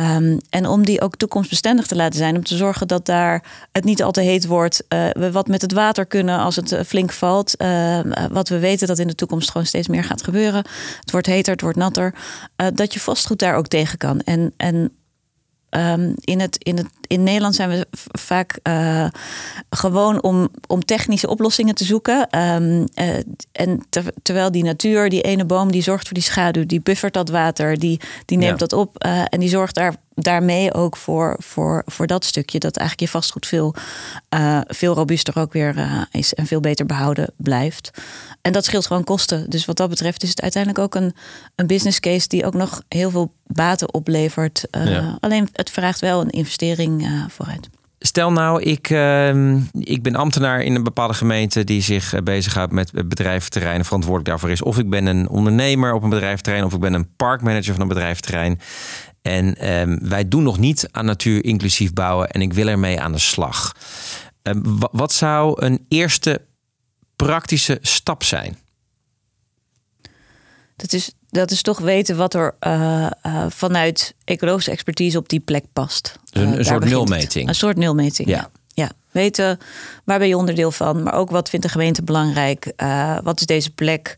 Um, 0.00 0.38
en 0.50 0.66
om 0.66 0.84
die 0.84 1.00
ook 1.00 1.16
toekomstbestendig 1.16 1.86
te 1.86 1.96
laten 1.96 2.18
zijn, 2.18 2.36
om 2.36 2.44
te 2.44 2.56
zorgen 2.56 2.88
dat 2.88 3.06
daar 3.06 3.44
het 3.72 3.84
niet 3.84 4.02
al 4.02 4.12
te 4.12 4.20
heet 4.20 4.46
wordt. 4.46 4.84
Uh, 4.88 5.08
we 5.12 5.32
wat 5.32 5.48
met 5.48 5.62
het 5.62 5.72
water 5.72 6.06
kunnen 6.06 6.38
als 6.38 6.56
het 6.56 6.76
flink 6.86 7.12
valt. 7.12 7.56
wat 8.30 8.48
we 8.48 8.58
weten 8.58 8.86
dat 8.86 8.98
in 8.98 9.06
de 9.06 9.14
toekomst 9.14 9.50
gewoon 9.50 9.66
steeds 9.66 9.88
meer 9.88 10.04
gaat 10.04 10.22
gebeuren. 10.22 10.64
Het 11.00 11.10
wordt 11.10 11.26
heter, 11.26 11.52
het 11.52 11.60
wordt 11.60 11.78
natter. 11.78 12.14
dat 12.74 12.92
je 12.94 13.00
vastgoed 13.00 13.38
daar 13.38 13.56
ook 13.56 13.68
tegen 13.68 13.98
kan. 13.98 14.20
En, 14.20 14.52
en 14.56 14.92
Um, 15.70 16.14
in, 16.20 16.40
het, 16.40 16.56
in, 16.58 16.76
het, 16.76 16.86
in 17.06 17.22
Nederland 17.22 17.54
zijn 17.54 17.68
we 17.68 17.86
vaak 18.12 18.58
uh, 18.62 19.06
gewoon 19.70 20.22
om, 20.22 20.48
om 20.66 20.84
technische 20.84 21.28
oplossingen 21.28 21.74
te 21.74 21.84
zoeken. 21.84 22.38
Um, 22.38 22.84
uh, 22.94 23.16
en 23.52 23.86
ter, 23.88 24.04
terwijl 24.22 24.50
die 24.50 24.64
natuur, 24.64 25.08
die 25.08 25.22
ene 25.22 25.44
boom, 25.44 25.72
die 25.72 25.82
zorgt 25.82 26.04
voor 26.04 26.14
die 26.14 26.22
schaduw, 26.22 26.66
die 26.66 26.80
buffert 26.80 27.14
dat 27.14 27.28
water, 27.28 27.78
die, 27.78 28.00
die 28.24 28.38
neemt 28.38 28.60
ja. 28.60 28.66
dat 28.66 28.72
op 28.72 29.04
uh, 29.06 29.22
en 29.28 29.40
die 29.40 29.48
zorgt 29.48 29.74
daar 29.74 29.94
daarmee 30.16 30.74
ook 30.74 30.96
voor, 30.96 31.36
voor, 31.38 31.82
voor 31.86 32.06
dat 32.06 32.24
stukje. 32.24 32.58
Dat 32.58 32.76
eigenlijk 32.76 33.10
je 33.10 33.18
vastgoed 33.18 33.46
veel, 33.46 33.74
uh, 34.34 34.60
veel 34.66 34.94
robuuster 34.94 35.38
ook 35.38 35.52
weer 35.52 35.76
uh, 35.76 36.02
is 36.10 36.34
en 36.34 36.46
veel 36.46 36.60
beter 36.60 36.86
behouden 36.86 37.32
blijft. 37.36 37.90
En 38.42 38.52
dat 38.52 38.64
scheelt 38.64 38.86
gewoon 38.86 39.04
kosten. 39.04 39.50
Dus 39.50 39.64
wat 39.64 39.76
dat 39.76 39.88
betreft 39.88 40.22
is 40.22 40.28
het 40.28 40.42
uiteindelijk 40.42 40.84
ook 40.84 40.94
een, 40.94 41.14
een 41.54 41.66
business 41.66 42.00
case 42.00 42.28
die 42.28 42.46
ook 42.46 42.54
nog 42.54 42.82
heel 42.88 43.10
veel 43.10 43.32
baten 43.46 43.94
oplevert. 43.94 44.66
Uh, 44.76 44.90
ja. 44.90 45.16
Alleen 45.20 45.48
het 45.52 45.70
vraagt 45.70 46.00
wel 46.00 46.20
een 46.20 46.30
investering 46.30 47.08
vooruit. 47.28 47.68
Stel 47.98 48.32
nou, 48.32 48.62
ik, 48.62 48.90
uh, 48.90 49.54
ik 49.72 50.02
ben 50.02 50.14
ambtenaar 50.14 50.62
in 50.62 50.74
een 50.74 50.82
bepaalde 50.82 51.14
gemeente 51.14 51.64
die 51.64 51.82
zich 51.82 52.22
bezighoudt 52.22 52.72
met 52.72 53.08
bedrijventerreinen, 53.08 53.84
verantwoordelijk 53.84 54.30
daarvoor 54.30 54.50
is. 54.50 54.62
Of 54.62 54.78
ik 54.78 54.90
ben 54.90 55.06
een 55.06 55.28
ondernemer 55.28 55.92
op 55.92 56.02
een 56.02 56.10
bedrijventerrein, 56.10 56.64
of 56.64 56.74
ik 56.74 56.80
ben 56.80 56.92
een 56.92 57.14
parkmanager 57.16 57.72
van 57.72 57.82
een 57.82 57.88
bedrijventerrein. 57.88 58.60
En 59.26 59.70
um, 59.70 59.98
wij 60.08 60.28
doen 60.28 60.42
nog 60.42 60.58
niet 60.58 60.88
aan 60.90 61.04
natuur 61.04 61.44
inclusief 61.44 61.92
bouwen 61.92 62.30
en 62.30 62.40
ik 62.42 62.52
wil 62.52 62.66
ermee 62.66 63.00
aan 63.00 63.12
de 63.12 63.18
slag. 63.18 63.72
Um, 64.42 64.78
wat 64.92 65.12
zou 65.12 65.64
een 65.64 65.84
eerste 65.88 66.40
praktische 67.16 67.78
stap 67.80 68.22
zijn? 68.22 68.58
Dat 70.76 70.92
is, 70.92 71.12
dat 71.28 71.50
is 71.50 71.62
toch 71.62 71.78
weten 71.78 72.16
wat 72.16 72.34
er 72.34 72.56
uh, 72.66 73.10
uh, 73.26 73.44
vanuit 73.48 74.14
ecologische 74.24 74.70
expertise 74.70 75.18
op 75.18 75.28
die 75.28 75.40
plek 75.40 75.64
past. 75.72 76.18
Dus 76.24 76.42
een, 76.42 76.48
uh, 76.48 76.58
een 76.58 76.64
soort 76.64 76.84
nulmeting. 76.84 77.48
Een 77.48 77.54
soort 77.54 77.76
nulmeting, 77.76 78.28
ja. 78.28 78.36
ja. 78.36 78.50
ja. 78.74 78.90
Weten 79.10 79.58
waar 80.04 80.18
ben 80.18 80.28
je 80.28 80.36
onderdeel 80.36 80.70
van, 80.70 81.02
maar 81.02 81.14
ook 81.14 81.30
wat 81.30 81.48
vindt 81.48 81.66
de 81.66 81.72
gemeente 81.72 82.02
belangrijk? 82.02 82.72
wat 83.22 83.40
is 83.40 83.46
deze 83.46 83.70
plek 83.70 84.16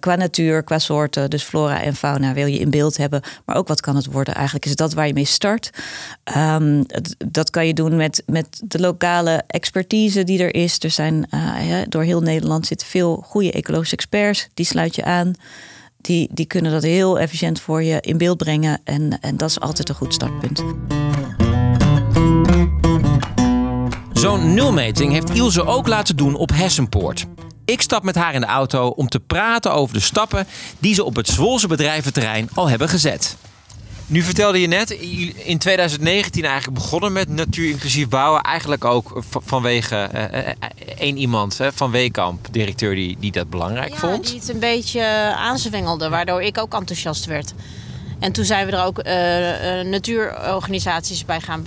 qua 0.00 0.14
natuur, 0.14 0.62
qua 0.62 0.78
soorten, 0.78 1.30
dus 1.30 1.42
flora 1.42 1.82
en 1.82 1.94
fauna 1.94 2.32
wil 2.32 2.46
je 2.46 2.58
in 2.58 2.70
beeld 2.70 2.96
hebben. 2.96 3.20
Maar 3.44 3.56
ook 3.56 3.68
wat 3.68 3.80
kan 3.80 3.96
het 3.96 4.06
worden? 4.06 4.34
Eigenlijk 4.34 4.66
is 4.66 4.76
dat 4.76 4.92
waar 4.92 5.06
je 5.06 5.12
mee 5.12 5.24
start. 5.24 5.70
Um, 6.36 6.86
dat 7.18 7.50
kan 7.50 7.66
je 7.66 7.74
doen 7.74 7.96
met, 7.96 8.22
met 8.26 8.60
de 8.64 8.80
lokale 8.80 9.42
expertise 9.46 10.24
die 10.24 10.42
er 10.42 10.54
is. 10.54 10.78
Er 10.78 10.90
zijn 10.90 11.26
ja, 11.60 11.84
door 11.88 12.02
heel 12.02 12.20
Nederland 12.20 12.66
zitten 12.66 12.86
veel 12.86 13.24
goede 13.26 13.52
ecologische 13.52 13.96
experts. 13.96 14.48
Die 14.54 14.66
sluit 14.66 14.94
je 14.94 15.04
aan 15.04 15.34
die, 16.00 16.28
die 16.32 16.46
kunnen 16.46 16.72
dat 16.72 16.82
heel 16.82 17.18
efficiënt 17.18 17.60
voor 17.60 17.82
je 17.82 18.00
in 18.00 18.18
beeld 18.18 18.36
brengen. 18.36 18.80
En, 18.84 19.20
en 19.20 19.36
dat 19.36 19.50
is 19.50 19.60
altijd 19.60 19.88
een 19.88 19.94
goed 19.94 20.14
startpunt. 20.14 20.64
Zo'n 24.12 24.54
nulmeting 24.54 25.12
heeft 25.12 25.30
Ilse 25.30 25.64
ook 25.64 25.86
laten 25.86 26.16
doen 26.16 26.34
op 26.34 26.50
Hessenpoort. 26.54 27.26
Ik 27.70 27.82
stap 27.82 28.02
met 28.02 28.14
haar 28.14 28.34
in 28.34 28.40
de 28.40 28.46
auto 28.46 28.88
om 28.88 29.08
te 29.08 29.20
praten 29.20 29.72
over 29.72 29.94
de 29.94 30.00
stappen 30.00 30.46
die 30.78 30.94
ze 30.94 31.04
op 31.04 31.16
het 31.16 31.28
Zwolse 31.28 31.68
bedrijventerrein 31.68 32.48
al 32.54 32.68
hebben 32.68 32.88
gezet. 32.88 33.36
Nu 34.06 34.22
vertelde 34.22 34.60
je 34.60 34.66
net, 34.66 34.90
in 35.44 35.58
2019 35.58 36.44
eigenlijk 36.44 36.74
begonnen 36.82 37.12
met 37.12 37.28
natuurinclusief 37.28 38.08
bouwen. 38.08 38.40
Eigenlijk 38.40 38.84
ook 38.84 39.22
vanwege 39.30 40.10
uh, 40.14 40.68
één 40.98 41.16
iemand 41.16 41.58
hè, 41.58 41.72
van 41.72 41.90
Weekamp, 41.90 42.48
directeur, 42.50 42.94
die, 42.94 43.16
die 43.20 43.32
dat 43.32 43.50
belangrijk 43.50 43.92
ja, 43.92 43.98
vond. 43.98 44.26
die 44.26 44.38
het 44.40 44.48
een 44.48 44.58
beetje 44.58 45.02
aanzwengelde, 45.36 46.08
waardoor 46.08 46.42
ik 46.42 46.58
ook 46.58 46.74
enthousiast 46.74 47.24
werd. 47.24 47.54
En 48.20 48.32
toen 48.32 48.44
zijn 48.44 48.66
we 48.66 48.72
er 48.72 48.84
ook 48.84 48.98
uh, 48.98 49.90
natuurorganisaties 49.90 51.24
bij 51.24 51.40
gaan 51.40 51.62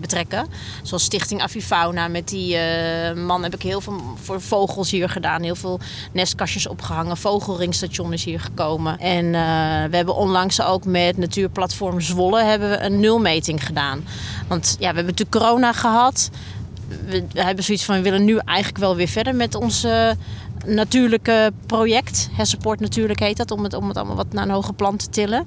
betrekken. 0.00 0.46
Zoals 0.82 1.04
Stichting 1.04 1.42
Avifauna. 1.42 2.08
Met 2.08 2.28
die 2.28 2.56
man 3.14 3.42
heb 3.42 3.54
ik 3.54 3.62
heel 3.62 3.80
veel 3.80 4.02
voor 4.22 4.40
vogels 4.40 4.90
hier 4.90 5.08
gedaan. 5.08 5.42
Heel 5.42 5.54
veel 5.54 5.80
nestkastjes 6.12 6.66
opgehangen. 6.66 7.16
Vogelringstation 7.16 8.12
is 8.12 8.24
hier 8.24 8.40
gekomen. 8.40 8.98
En 8.98 9.30
we 9.90 9.96
hebben 9.96 10.14
onlangs 10.16 10.62
ook 10.62 10.84
met 10.84 11.16
Natuurplatform 11.16 12.00
Zwolle 12.00 12.42
hebben 12.42 12.70
we 12.70 12.80
een 12.80 13.00
nulmeting 13.00 13.66
gedaan. 13.66 14.04
Want 14.48 14.70
ja, 14.70 14.78
we 14.78 14.84
hebben 14.84 15.04
natuurlijk 15.04 15.30
corona 15.30 15.72
gehad. 15.72 16.30
We 17.06 17.24
hebben 17.34 17.64
zoiets 17.64 17.84
van, 17.84 17.94
we 17.94 18.02
willen 18.02 18.24
nu 18.24 18.38
eigenlijk 18.44 18.78
wel 18.78 18.96
weer 18.96 19.08
verder 19.08 19.34
met 19.34 19.54
onze 19.54 20.16
natuurlijke 20.66 21.52
project. 21.66 22.28
Hersenpoort 22.32 22.80
natuurlijk 22.80 23.20
heet 23.20 23.36
dat, 23.36 23.50
om 23.50 23.62
het, 23.62 23.74
om 23.74 23.88
het 23.88 23.96
allemaal 23.96 24.16
wat 24.16 24.32
naar 24.32 24.44
een 24.44 24.50
hoger 24.50 24.74
plan 24.74 24.96
te 24.96 25.08
tillen. 25.08 25.46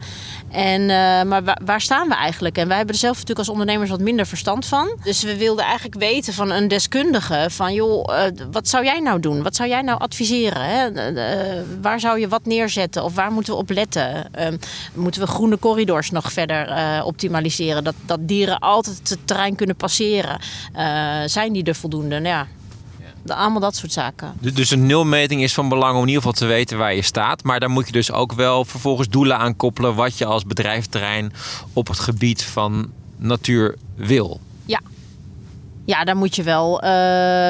En, 0.51 0.81
uh, 0.81 0.87
maar 1.23 1.57
waar, 1.65 1.81
staan 1.81 2.07
we 2.07 2.15
eigenlijk? 2.15 2.57
En 2.57 2.67
wij 2.67 2.77
hebben 2.77 2.93
er 2.93 3.01
zelf 3.01 3.13
natuurlijk 3.13 3.39
als 3.39 3.49
ondernemers 3.49 3.89
wat 3.89 3.99
minder 3.99 4.25
verstand 4.25 4.65
van. 4.65 4.97
Dus 5.03 5.23
we 5.23 5.37
wilden 5.37 5.65
eigenlijk 5.65 5.95
weten 5.95 6.33
van 6.33 6.51
een 6.51 6.67
deskundige 6.67 7.47
van 7.49 7.73
joh, 7.73 8.03
uh, 8.09 8.23
wat 8.51 8.67
zou 8.67 8.83
jij 8.83 8.99
nou 8.99 9.19
doen? 9.19 9.43
Wat 9.43 9.55
zou 9.55 9.69
jij 9.69 9.81
nou 9.81 9.99
adviseren? 9.99 10.61
Hè? 10.61 11.11
Uh, 11.11 11.61
waar 11.81 11.99
zou 11.99 12.19
je 12.19 12.27
wat 12.27 12.45
neerzetten? 12.45 13.03
Of 13.03 13.15
waar 13.15 13.31
moeten 13.31 13.53
we 13.53 13.59
op 13.59 13.69
letten? 13.69 14.33
moeten 14.93 15.21
we 15.21 15.27
groene 15.27 15.59
corridors 15.59 16.11
nog 16.11 16.31
verder 16.31 17.03
optimaliseren? 17.03 17.83
Dat, 17.83 17.95
dat 18.05 18.27
dieren 18.27 18.59
altijd 18.59 19.09
het 19.09 19.27
terrein 19.27 19.55
kunnen 19.55 19.75
passeren. 19.75 20.39
zijn 21.25 21.53
die 21.53 21.63
er 21.63 21.75
voldoende? 21.75 22.19
Nou 22.19 22.35
ja, 22.35 22.47
allemaal 23.33 23.59
dat 23.59 23.75
soort 23.75 23.91
zaken. 23.91 24.33
Dus 24.39 24.71
een 24.71 24.85
nulmeting 24.85 25.43
is 25.43 25.53
van 25.53 25.69
belang 25.69 25.95
om 25.95 26.01
in 26.01 26.07
ieder 26.07 26.21
geval 26.21 26.39
te 26.39 26.45
weten 26.45 26.77
waar 26.77 26.95
je 26.95 27.01
staat. 27.01 27.43
Maar 27.43 27.59
dan 27.59 27.71
moet 27.71 27.85
je 27.85 27.91
dus 27.91 28.11
ook 28.11 28.33
wel 28.33 28.65
vervolgens 28.65 29.09
doelen 29.09 29.37
aan 29.37 29.55
koppelen 29.55 29.95
wat 29.95 30.17
je 30.17 30.25
als 30.25 30.45
bedrijfterrein 30.45 31.33
op 31.73 31.87
het 31.87 31.99
gebied 31.99 32.43
van 32.43 32.91
natuur 33.17 33.75
wil. 33.95 34.39
Ja, 35.85 36.03
daar 36.03 36.17
moet 36.17 36.35
je 36.35 36.43
wel 36.43 36.83
uh, 36.83 36.89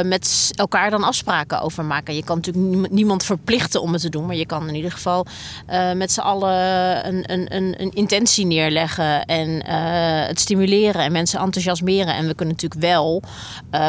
met 0.01 0.51
elkaar 0.55 0.89
dan 0.89 1.03
afspraken 1.03 1.61
over 1.61 1.85
maken. 1.85 2.15
Je 2.15 2.23
kan 2.23 2.35
natuurlijk 2.35 2.91
niemand 2.93 3.23
verplichten 3.23 3.81
om 3.81 3.93
het 3.93 4.01
te 4.01 4.09
doen, 4.09 4.25
maar 4.25 4.35
je 4.35 4.45
kan 4.45 4.67
in 4.67 4.75
ieder 4.75 4.91
geval 4.91 5.25
uh, 5.69 5.91
met 5.91 6.11
z'n 6.11 6.19
allen 6.19 7.07
een, 7.07 7.31
een, 7.31 7.55
een, 7.55 7.81
een, 7.81 7.91
intentie 7.93 8.45
neerleggen 8.45 9.25
en 9.25 9.49
uh, 9.49 10.27
het 10.27 10.39
stimuleren 10.39 11.01
en 11.01 11.11
mensen 11.11 11.39
enthousiasmeren. 11.39 12.15
En 12.15 12.27
we 12.27 12.33
kunnen 12.33 12.55
natuurlijk 12.55 12.81
wel 12.81 13.21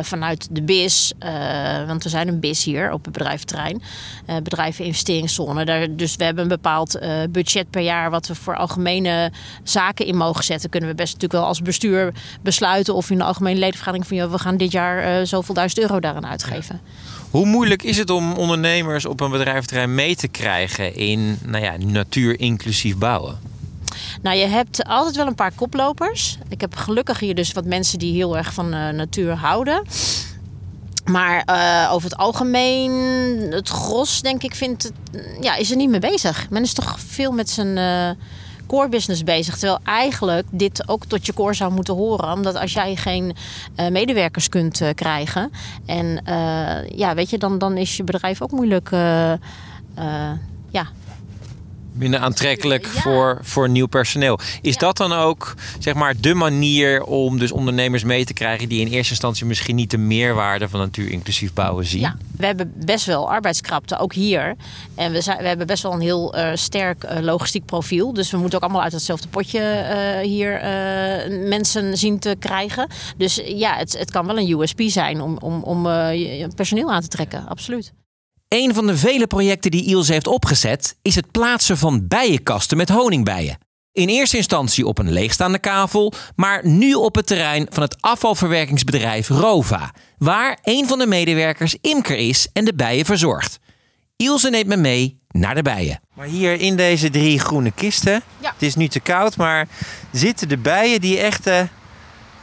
vanuit 0.02 0.48
de 0.50 0.62
BIS, 0.62 1.12
want 1.86 2.02
we 2.02 2.08
zijn 2.08 2.28
een 2.28 2.40
BIS 2.40 2.64
hier 2.64 2.92
op 2.92 3.04
het 3.04 3.12
bedrijventerrein, 3.12 3.82
bedrijven 4.42 4.84
investeringszone. 4.84 5.64
Daar, 5.64 5.96
dus 5.96 6.16
we 6.16 6.24
hebben 6.24 6.42
een 6.42 6.48
bepaald 6.48 6.98
budget 7.30 7.70
per 7.70 7.82
jaar 7.82 8.10
wat 8.10 8.26
we 8.26 8.34
voor 8.34 8.56
algemene 8.56 9.32
zaken 9.62 10.06
in 10.06 10.16
mogen 10.16 10.44
zetten. 10.44 10.70
Kunnen 10.70 10.88
we 10.88 10.94
best 10.94 11.12
natuurlijk 11.12 11.40
wel 11.40 11.48
als 11.48 11.62
bestuur 11.62 12.12
besluiten 12.42 12.94
of 12.94 13.10
in 13.10 13.18
de 13.18 13.24
algemene 13.24 13.58
ledenvergadering 13.58 14.06
van 14.06 14.16
je 14.16 14.28
we 14.36 14.42
gaan 14.42 14.56
dit 14.56 14.72
jaar 14.72 15.20
uh, 15.20 15.26
zoveel 15.26 15.54
duizend 15.54 15.80
euro 15.80 16.00
daaraan 16.00 16.26
uitgeven. 16.26 16.80
Hoe 17.30 17.46
moeilijk 17.46 17.82
is 17.82 17.98
het 17.98 18.10
om 18.10 18.32
ondernemers 18.32 19.06
op 19.06 19.20
een 19.20 19.30
bedrijventerrein 19.30 19.94
mee 19.94 20.16
te 20.16 20.28
krijgen 20.28 20.94
in 20.94 21.38
nou 21.44 21.64
ja, 21.64 21.76
natuur 21.76 22.40
inclusief 22.40 22.96
bouwen? 22.96 23.38
Nou, 24.22 24.36
je 24.36 24.46
hebt 24.46 24.84
altijd 24.84 25.16
wel 25.16 25.26
een 25.26 25.34
paar 25.34 25.52
koplopers. 25.52 26.38
Ik 26.48 26.60
heb 26.60 26.76
gelukkig 26.76 27.20
hier 27.20 27.34
dus 27.34 27.52
wat 27.52 27.64
mensen 27.64 27.98
die 27.98 28.14
heel 28.14 28.36
erg 28.36 28.52
van 28.52 28.74
uh, 28.74 28.88
natuur 28.88 29.34
houden. 29.34 29.82
Maar 31.04 31.42
uh, 31.50 31.92
over 31.92 32.10
het 32.10 32.18
algemeen, 32.18 32.92
het 33.50 33.68
gros 33.68 34.22
denk 34.22 34.42
ik, 34.42 34.54
vindt 34.54 34.82
het, 34.82 34.92
ja, 35.40 35.56
is 35.56 35.70
er 35.70 35.76
niet 35.76 35.90
mee 35.90 36.00
bezig. 36.00 36.50
Men 36.50 36.62
is 36.62 36.72
toch 36.72 36.96
veel 37.00 37.32
met 37.32 37.50
zijn 37.50 37.78
core 38.66 38.88
business 38.88 39.24
bezig. 39.24 39.56
Terwijl 39.56 39.78
eigenlijk 39.84 40.46
dit 40.50 40.88
ook 40.88 41.04
tot 41.04 41.26
je 41.26 41.32
core 41.32 41.54
zou 41.54 41.72
moeten 41.72 41.94
horen. 41.94 42.32
Omdat 42.32 42.56
als 42.56 42.72
jij 42.72 42.96
geen 42.96 43.36
uh, 43.76 43.88
medewerkers 43.88 44.48
kunt 44.48 44.80
uh, 44.80 44.88
krijgen. 44.94 45.50
En 45.86 46.22
uh, 46.28 46.88
ja, 46.98 47.14
weet 47.14 47.30
je, 47.30 47.38
dan, 47.38 47.58
dan 47.58 47.76
is 47.76 47.96
je 47.96 48.04
bedrijf 48.04 48.42
ook 48.42 48.50
moeilijk. 48.50 48.90
ja, 50.70 50.88
minder 51.98 52.20
aantrekkelijk 52.20 52.88
ja. 52.94 53.00
voor, 53.00 53.38
voor 53.42 53.68
nieuw 53.68 53.86
personeel. 53.86 54.38
Is 54.62 54.72
ja. 54.72 54.78
dat 54.78 54.96
dan 54.96 55.12
ook 55.12 55.54
zeg 55.78 55.94
maar 55.94 56.14
de 56.20 56.34
manier 56.34 57.02
om 57.02 57.38
dus 57.38 57.52
ondernemers 57.52 58.04
mee 58.04 58.24
te 58.24 58.32
krijgen 58.32 58.68
die 58.68 58.80
in 58.80 58.86
eerste 58.86 59.10
instantie 59.10 59.46
misschien 59.46 59.74
niet 59.74 59.90
de 59.90 59.98
meerwaarde 59.98 60.68
van 60.68 60.80
natuur 60.80 61.10
inclusief 61.10 61.52
bouwen 61.52 61.84
zien? 61.84 62.00
Ja, 62.00 62.16
we 62.36 62.46
hebben 62.46 62.72
best 62.76 63.06
wel 63.06 63.30
arbeidskrapte, 63.30 63.98
ook 63.98 64.12
hier. 64.12 64.54
En 64.94 65.12
we, 65.12 65.20
zijn, 65.20 65.38
we 65.38 65.46
hebben 65.46 65.66
best 65.66 65.82
wel 65.82 65.92
een 65.92 66.00
heel 66.00 66.36
uh, 66.36 66.50
sterk 66.54 67.04
uh, 67.04 67.18
logistiek 67.20 67.64
profiel. 67.64 68.12
Dus 68.12 68.30
we 68.30 68.36
moeten 68.36 68.58
ook 68.58 68.64
allemaal 68.64 68.82
uit 68.82 68.92
hetzelfde 68.92 69.28
potje 69.28 69.60
uh, 69.60 70.26
hier 70.26 70.60
mensen 71.48 71.96
zien 71.96 72.18
te 72.18 72.36
krijgen. 72.38 72.88
Dus 73.16 73.40
ja, 73.44 73.76
het, 73.76 73.98
het 73.98 74.10
kan 74.10 74.26
wel 74.26 74.38
een 74.38 74.60
USP 74.60 74.80
zijn 74.80 75.20
om, 75.20 75.38
om, 75.38 75.62
om 75.62 75.82
personeel 76.54 76.92
aan 76.92 77.02
te 77.02 77.08
trekken, 77.08 77.48
absoluut. 77.48 77.92
Een 78.48 78.74
van 78.74 78.86
de 78.86 78.96
vele 78.96 79.26
projecten 79.26 79.70
die 79.70 79.86
Ilse 79.86 80.12
heeft 80.12 80.26
opgezet 80.26 80.96
is 81.02 81.14
het 81.14 81.30
plaatsen 81.30 81.78
van 81.78 82.06
bijenkasten 82.06 82.76
met 82.76 82.88
honingbijen. 82.88 83.58
In 83.92 84.08
eerste 84.08 84.36
instantie 84.36 84.86
op 84.86 84.98
een 84.98 85.12
leegstaande 85.12 85.58
kavel, 85.58 86.12
maar 86.34 86.66
nu 86.66 86.94
op 86.94 87.14
het 87.14 87.26
terrein 87.26 87.66
van 87.70 87.82
het 87.82 87.96
afvalverwerkingsbedrijf 88.00 89.28
Rova, 89.28 89.94
waar 90.18 90.58
een 90.62 90.88
van 90.88 90.98
de 90.98 91.06
medewerkers 91.06 91.76
imker 91.80 92.16
is 92.16 92.48
en 92.52 92.64
de 92.64 92.74
bijen 92.74 93.04
verzorgt. 93.04 93.58
Ilse 94.16 94.50
neemt 94.50 94.66
me 94.66 94.76
mee 94.76 95.20
naar 95.28 95.54
de 95.54 95.62
bijen. 95.62 96.00
Maar 96.14 96.26
hier 96.26 96.60
in 96.60 96.76
deze 96.76 97.10
drie 97.10 97.38
groene 97.38 97.70
kisten, 97.70 98.22
ja. 98.40 98.52
het 98.52 98.62
is 98.62 98.74
nu 98.74 98.88
te 98.88 99.00
koud, 99.00 99.36
maar 99.36 99.68
zitten 100.12 100.48
de 100.48 100.58
bijen 100.58 101.00
die 101.00 101.18
echte 101.18 101.68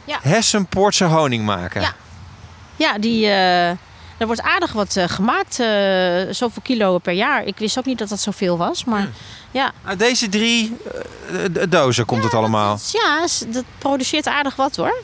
ja. 0.04 0.18
hersenpoortse 0.22 1.04
honing 1.04 1.44
maken. 1.44 1.80
Ja, 1.80 1.94
ja 2.76 2.98
die... 2.98 3.26
Uh 3.26 3.70
er 4.16 4.26
wordt 4.26 4.42
aardig 4.42 4.72
wat 4.72 4.96
uh, 4.96 5.04
gemaakt, 5.06 5.58
uh, 5.58 5.66
zoveel 6.30 6.62
kilo 6.62 6.98
per 6.98 7.12
jaar. 7.12 7.44
Ik 7.44 7.58
wist 7.58 7.78
ook 7.78 7.84
niet 7.84 7.98
dat 7.98 8.08
dat 8.08 8.20
zoveel 8.20 8.56
was, 8.56 8.84
maar 8.84 9.08
ja. 9.50 9.72
Uit 9.84 9.98
deze 9.98 10.28
drie 10.28 10.76
uh, 11.30 11.62
dozen 11.68 12.04
komt 12.04 12.20
ja, 12.20 12.26
het 12.26 12.36
allemaal? 12.36 12.70
Dat, 12.70 12.90
ja, 12.92 13.26
dat 13.52 13.64
produceert 13.78 14.26
aardig 14.26 14.56
wat 14.56 14.76
hoor. 14.76 15.02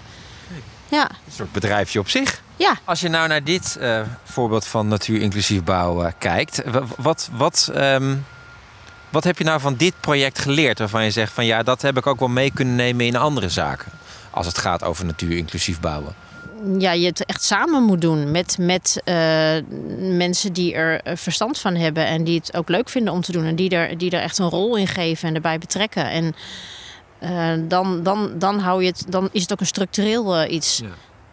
Ja. 0.88 1.09
Een 1.26 1.33
soort 1.33 1.52
bedrijfje 1.52 1.99
op 1.99 2.09
zich. 2.09 2.43
Ja. 2.57 2.79
Als 2.85 3.00
je 3.00 3.09
nou 3.09 3.29
naar 3.29 3.45
dit 3.45 3.79
voorbeeld 4.25 4.67
van 4.67 4.88
natuur-inclusief 4.88 5.64
bouwen 5.64 6.14
kijkt, 6.19 6.62
wat, 6.97 7.29
wat, 7.33 7.71
um, 7.75 8.26
wat 9.09 9.25
heb 9.25 9.38
je 9.38 9.45
nou 9.45 9.61
van 9.61 9.76
dit 9.76 9.95
project 10.00 10.38
geleerd 10.38 10.79
waarvan 10.79 11.05
je 11.05 11.11
zegt 11.11 11.33
van 11.33 11.47
ja, 11.47 11.62
dat 11.62 11.83
heb 11.83 11.97
ik 11.97 12.07
ook 12.07 12.19
wel 12.19 12.29
mee 12.29 12.52
kunnen 12.52 12.75
nemen 12.75 13.07
in 13.07 13.17
andere 13.17 13.49
zaken? 13.49 13.93
Als 14.31 14.47
het 14.47 14.59
gaat 14.59 14.85
over 14.85 15.05
natuur-inclusief 15.05 15.81
bouwen 15.81 16.14
ja, 16.79 16.93
je 16.93 17.07
het 17.07 17.25
echt 17.25 17.43
samen 17.43 17.83
moet 17.83 18.00
doen 18.00 18.31
met, 18.31 18.57
met 18.61 19.02
uh, 19.05 19.14
mensen 20.17 20.52
die 20.52 20.75
er 20.75 21.00
eh, 21.00 21.17
verstand 21.17 21.59
van 21.59 21.75
hebben 21.75 22.07
en 22.07 22.25
die 22.25 22.38
het 22.38 22.57
ook 22.57 22.69
leuk 22.69 22.88
vinden 22.88 23.12
om 23.12 23.21
te 23.21 23.33
doen 23.33 23.45
en 23.45 23.57
die 23.57 23.71
er, 23.71 23.99
die 23.99 24.11
er 24.11 24.23
echt 24.23 24.38
een 24.38 24.49
rol 24.49 24.76
in 24.76 24.87
geven 24.87 25.29
en 25.29 25.35
erbij 25.35 25.59
betrekken. 25.59 26.11
En 26.11 26.35
uh, 27.23 27.69
dan, 27.69 28.02
dan, 28.02 28.31
dan, 28.38 28.59
hou 28.59 28.83
je 28.83 28.88
het, 28.88 29.05
dan 29.09 29.29
is 29.33 29.43
het 29.43 29.52
ook 29.52 29.61
een 29.61 29.67
structureel 29.67 30.43
uh, 30.43 30.52
iets. 30.52 30.83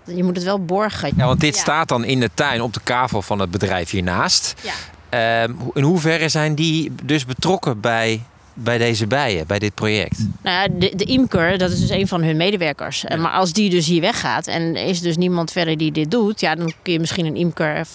Ja. 0.06 0.14
Je 0.16 0.24
moet 0.24 0.36
het 0.36 0.46
wel 0.46 0.66
borgen. 0.66 1.12
Ja, 1.18 1.26
want 1.26 1.40
dit 1.40 1.56
Ja. 1.56 1.62
staat 1.62 1.88
dan 1.88 2.04
in 2.04 2.20
de 2.20 2.30
tuin 2.34 2.62
op 2.62 2.74
de 2.74 2.80
kavel 2.84 3.22
van 3.22 3.40
het 3.40 3.52
bedrijf 3.52 3.90
hiernaast. 3.90 4.54
Ja. 4.62 4.74
Ehm, 5.10 5.54
in 5.74 5.84
hoeverre 5.84 6.30
zijn 6.30 6.56
die 6.56 6.92
dus 7.04 7.26
betrokken 7.26 7.80
bij, 7.80 8.22
bij 8.60 8.78
deze 8.78 9.08
bijen, 9.08 9.48
bij 9.48 9.60
dit 9.60 9.74
project? 9.74 10.18
Nou 10.42 10.56
ja, 10.56 10.80
de, 10.80 10.96
de 10.96 11.04
imker, 11.04 11.58
dat 11.58 11.72
is 11.72 11.80
dus 11.80 11.90
een 11.90 12.08
van 12.08 12.24
hun 12.24 12.38
medewerkers. 12.38 13.04
Maar 13.18 13.32
als 13.32 13.54
die 13.54 13.70
dus 13.70 13.86
hier 13.86 14.02
weggaat 14.02 14.48
en 14.48 14.62
er 14.62 14.86
is 14.86 15.02
dus 15.02 15.18
niemand 15.18 15.52
verder 15.52 15.78
die 15.78 15.92
dit 15.92 16.12
doet, 16.12 16.40
ja, 16.40 16.56
dan 16.56 16.74
kun 16.82 16.94
je 16.94 17.00
misschien 17.00 17.26
een 17.26 17.36
imker 17.36 17.86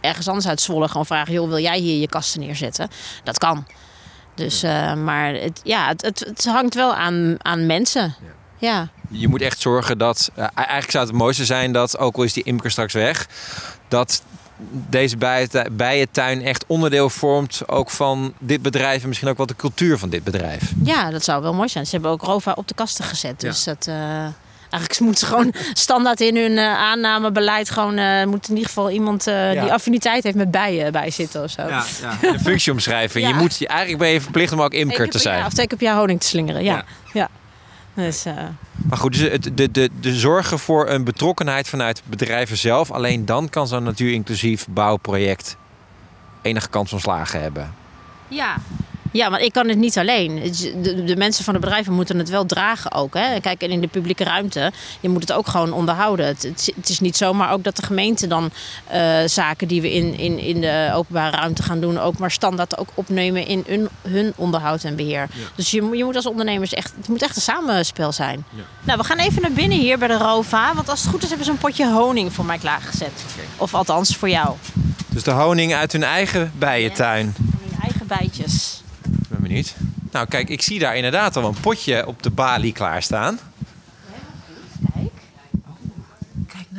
ergens 0.00 0.28
anders 0.28 0.48
uit 0.48 0.60
Zwolle 0.60 0.88
gewoon 0.88 1.06
vragen: 1.06 1.32
joh, 1.32 1.48
wil 1.48 1.58
jij 1.58 1.78
hier 1.78 2.00
je 2.00 2.08
kasten 2.08 2.40
neerzetten? 2.40 2.88
Dat 3.24 3.38
kan. 3.38 3.66
Dus, 4.34 4.62
eh, 4.62 4.94
maar 4.94 5.34
het, 5.34 5.60
ja, 5.64 5.88
het, 5.88 6.02
het, 6.02 6.18
het 6.18 6.44
hangt 6.44 6.74
wel 6.74 6.94
aan, 6.94 7.36
aan 7.38 7.66
mensen. 7.66 8.14
Ja. 8.58 8.88
Je 9.10 9.28
moet 9.28 9.42
echt 9.42 9.60
zorgen 9.60 9.98
dat. 9.98 10.30
eh, 10.34 10.46
eigenlijk 10.54 10.90
zou 10.90 11.04
het 11.04 11.12
het 11.12 11.22
mooiste 11.22 11.44
zijn 11.44 11.72
dat, 11.72 11.98
ook 11.98 12.16
al 12.16 12.22
is 12.22 12.32
die 12.32 12.42
imker 12.42 12.70
straks 12.70 12.92
weg, 12.92 13.26
dat 13.88 14.22
deze 14.70 15.16
bijen- 15.16 15.76
bijentuin 15.76 16.42
echt 16.42 16.64
onderdeel 16.66 17.10
vormt 17.10 17.62
ook 17.66 17.90
van 17.90 18.32
dit 18.38 18.62
bedrijf 18.62 19.02
en 19.02 19.08
misschien 19.08 19.28
ook 19.28 19.36
wat 19.36 19.48
de 19.48 19.56
cultuur 19.56 19.98
van 19.98 20.08
dit 20.08 20.24
bedrijf. 20.24 20.72
ja, 20.84 21.10
dat 21.10 21.24
zou 21.24 21.42
wel 21.42 21.54
mooi 21.54 21.68
zijn. 21.68 21.84
Ze 21.86 21.90
hebben 21.92 22.10
ook 22.10 22.22
Rova 22.22 22.52
op 22.56 22.68
de 22.68 22.74
kasten 22.74 23.04
gezet. 23.04 23.42
Ja. 23.42 23.48
Dus 23.48 23.64
dat. 23.64 23.86
eh, 23.86 24.26
Eigenlijk 24.70 25.00
moeten 25.02 25.26
ze 25.26 25.32
gewoon 25.34 25.54
standaard 25.72 26.20
in 26.20 26.36
hun 26.36 26.58
eh, 26.58 26.64
aannamebeleid 26.64 27.70
gewoon 27.70 27.96
eh, 27.98 28.24
moet 28.26 28.48
in 28.48 28.54
ieder 28.54 28.68
geval 28.68 28.90
iemand 28.90 29.24
Ja. 29.24 29.50
die 29.62 29.72
affiniteit 29.72 30.22
heeft 30.22 30.36
met 30.36 30.50
bijen 30.50 30.92
bij 30.92 31.10
zitten 31.10 31.42
of 31.42 31.50
zo. 31.50 31.62
Een 32.28 32.40
functieomschrijving. 32.40 33.24
Ja. 33.24 33.30
Je 33.30 33.36
moet, 33.36 33.66
eigenlijk 33.66 33.98
ben 33.98 34.08
je 34.08 34.20
verplicht 34.20 34.52
om 34.52 34.62
ook 34.62 34.72
imker 34.72 35.10
te 35.10 35.18
zijn. 35.18 35.44
of 35.44 35.52
keer 35.54 35.66
per 35.66 35.82
jaar 35.82 35.96
honing 35.96 36.20
te 36.20 36.26
slingeren. 36.26 36.62
Ja. 36.64 36.74
Ja. 36.74 36.84
ja. 37.12 37.28
Dus, 38.04 38.24
Maar 38.88 38.98
goed, 38.98 39.18
dus 39.18 39.40
de, 39.54 39.70
de, 39.70 39.90
de 40.00 40.14
zorgen 40.14 40.58
voor 40.58 40.88
een 40.88 41.04
betrokkenheid 41.04 41.68
vanuit 41.68 42.02
bedrijven 42.04 42.56
zelf, 42.56 42.90
alleen 42.90 43.24
dan 43.24 43.48
kan 43.48 43.68
zo'n 43.68 43.82
natuurinclusief 43.82 44.66
bouwproject 44.68 45.56
enige 46.42 46.68
kans 46.68 46.90
van 46.90 47.00
slagen 47.00 47.40
hebben. 47.40 47.74
ja. 48.28 48.56
Ja, 49.12 49.28
maar 49.28 49.40
ik 49.40 49.52
kan 49.52 49.68
het 49.68 49.78
niet 49.78 49.98
alleen. 49.98 50.52
De, 50.82 51.04
de 51.04 51.16
mensen 51.16 51.44
van 51.44 51.54
de 51.54 51.60
bedrijven 51.60 51.92
moeten 51.92 52.18
het 52.18 52.28
wel 52.28 52.46
dragen 52.46 52.92
ook. 52.92 53.14
Hè? 53.14 53.40
Kijk, 53.40 53.62
en 53.62 53.70
in 53.70 53.80
de 53.80 53.86
publieke 53.86 54.24
ruimte, 54.24 54.72
je 55.00 55.08
moet 55.08 55.20
het 55.20 55.32
ook 55.32 55.46
gewoon 55.48 55.72
onderhouden. 55.72 56.26
Het, 56.26 56.42
het, 56.42 56.72
het 56.76 56.88
is 56.88 57.00
niet 57.00 57.16
zomaar 57.16 57.52
ook 57.52 57.64
dat 57.64 57.76
de 57.76 57.82
gemeente 57.82 58.26
dan 58.26 58.50
eh, 58.86 59.18
zaken 59.26 59.68
die 59.68 59.80
we 59.80 59.94
in, 59.94 60.18
in, 60.18 60.38
in 60.38 60.60
de 60.60 60.90
openbare 60.94 61.36
ruimte 61.36 61.62
gaan 61.62 61.80
doen... 61.80 61.98
ook 61.98 62.18
maar 62.18 62.30
standaard 62.30 62.78
ook 62.78 62.88
opnemen 62.94 63.46
in 63.46 63.64
hun, 63.66 63.88
hun 64.08 64.32
onderhoud 64.36 64.84
en 64.84 64.96
beheer. 64.96 65.28
Dus 65.54 65.70
je, 65.70 65.82
moet- 65.82 65.96
je 65.96 66.04
moet 66.04 66.16
als 66.16 66.26
ondernemers 66.26 66.72
echt... 66.72 66.92
Het 66.96 67.08
moet 67.08 67.22
echt 67.22 67.36
een 67.36 67.42
samenspel 67.42 68.12
zijn. 68.12 68.44
Nou, 68.82 68.98
we 68.98 69.04
gaan 69.04 69.18
even 69.18 69.42
naar 69.42 69.52
binnen 69.52 69.78
hier 69.78 69.98
bij 69.98 70.08
de 70.08 70.16
Rova. 70.18 70.74
Want 70.74 70.88
als 70.88 71.00
het 71.00 71.10
goed 71.10 71.22
is 71.22 71.28
hebben 71.28 71.46
ze 71.46 71.52
een 71.52 71.58
potje 71.58 71.92
honing 71.92 72.32
voor 72.32 72.44
mij 72.44 72.58
klaargezet. 72.58 73.12
Of 73.56 73.74
althans 73.74 74.16
voor 74.16 74.28
jou. 74.28 74.54
Dus 75.08 75.22
de 75.22 75.30
honing 75.30 75.74
uit 75.74 75.92
hun 75.92 76.02
eigen 76.04 76.52
bijentuin. 76.58 77.34
Van 77.36 77.58
hun 77.70 77.80
eigen 77.82 78.06
bijtjes. 78.06 78.82
Benieuwd. 79.48 79.74
Nou, 80.10 80.26
kijk, 80.26 80.48
ik 80.48 80.62
zie 80.62 80.78
daar 80.78 80.96
inderdaad 80.96 81.36
al 81.36 81.44
een 81.44 81.60
potje 81.60 82.06
op 82.06 82.22
de 82.22 82.30
balie 82.30 82.72
klaarstaan. 82.72 83.38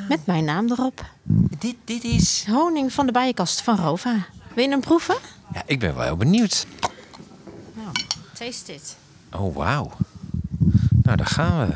Met 0.07 0.25
mijn 0.25 0.43
naam 0.43 0.71
erop. 0.71 1.05
Dit, 1.59 1.75
dit 1.83 2.03
is... 2.03 2.45
Honing 2.47 2.93
van 2.93 3.05
de 3.05 3.11
bijenkast 3.11 3.61
van 3.61 3.77
Rova. 3.77 4.25
Wil 4.53 4.63
je 4.63 4.69
hem 4.69 4.79
proeven? 4.79 5.15
Ja, 5.53 5.63
ik 5.65 5.79
ben 5.79 5.95
wel 5.95 6.03
heel 6.03 6.17
benieuwd. 6.17 6.67
Nou, 7.73 7.91
taste 8.33 8.73
it. 8.73 8.97
Oh, 9.31 9.55
wauw. 9.55 9.91
Nou, 11.03 11.17
daar 11.17 11.25
gaan 11.25 11.67
we. 11.67 11.75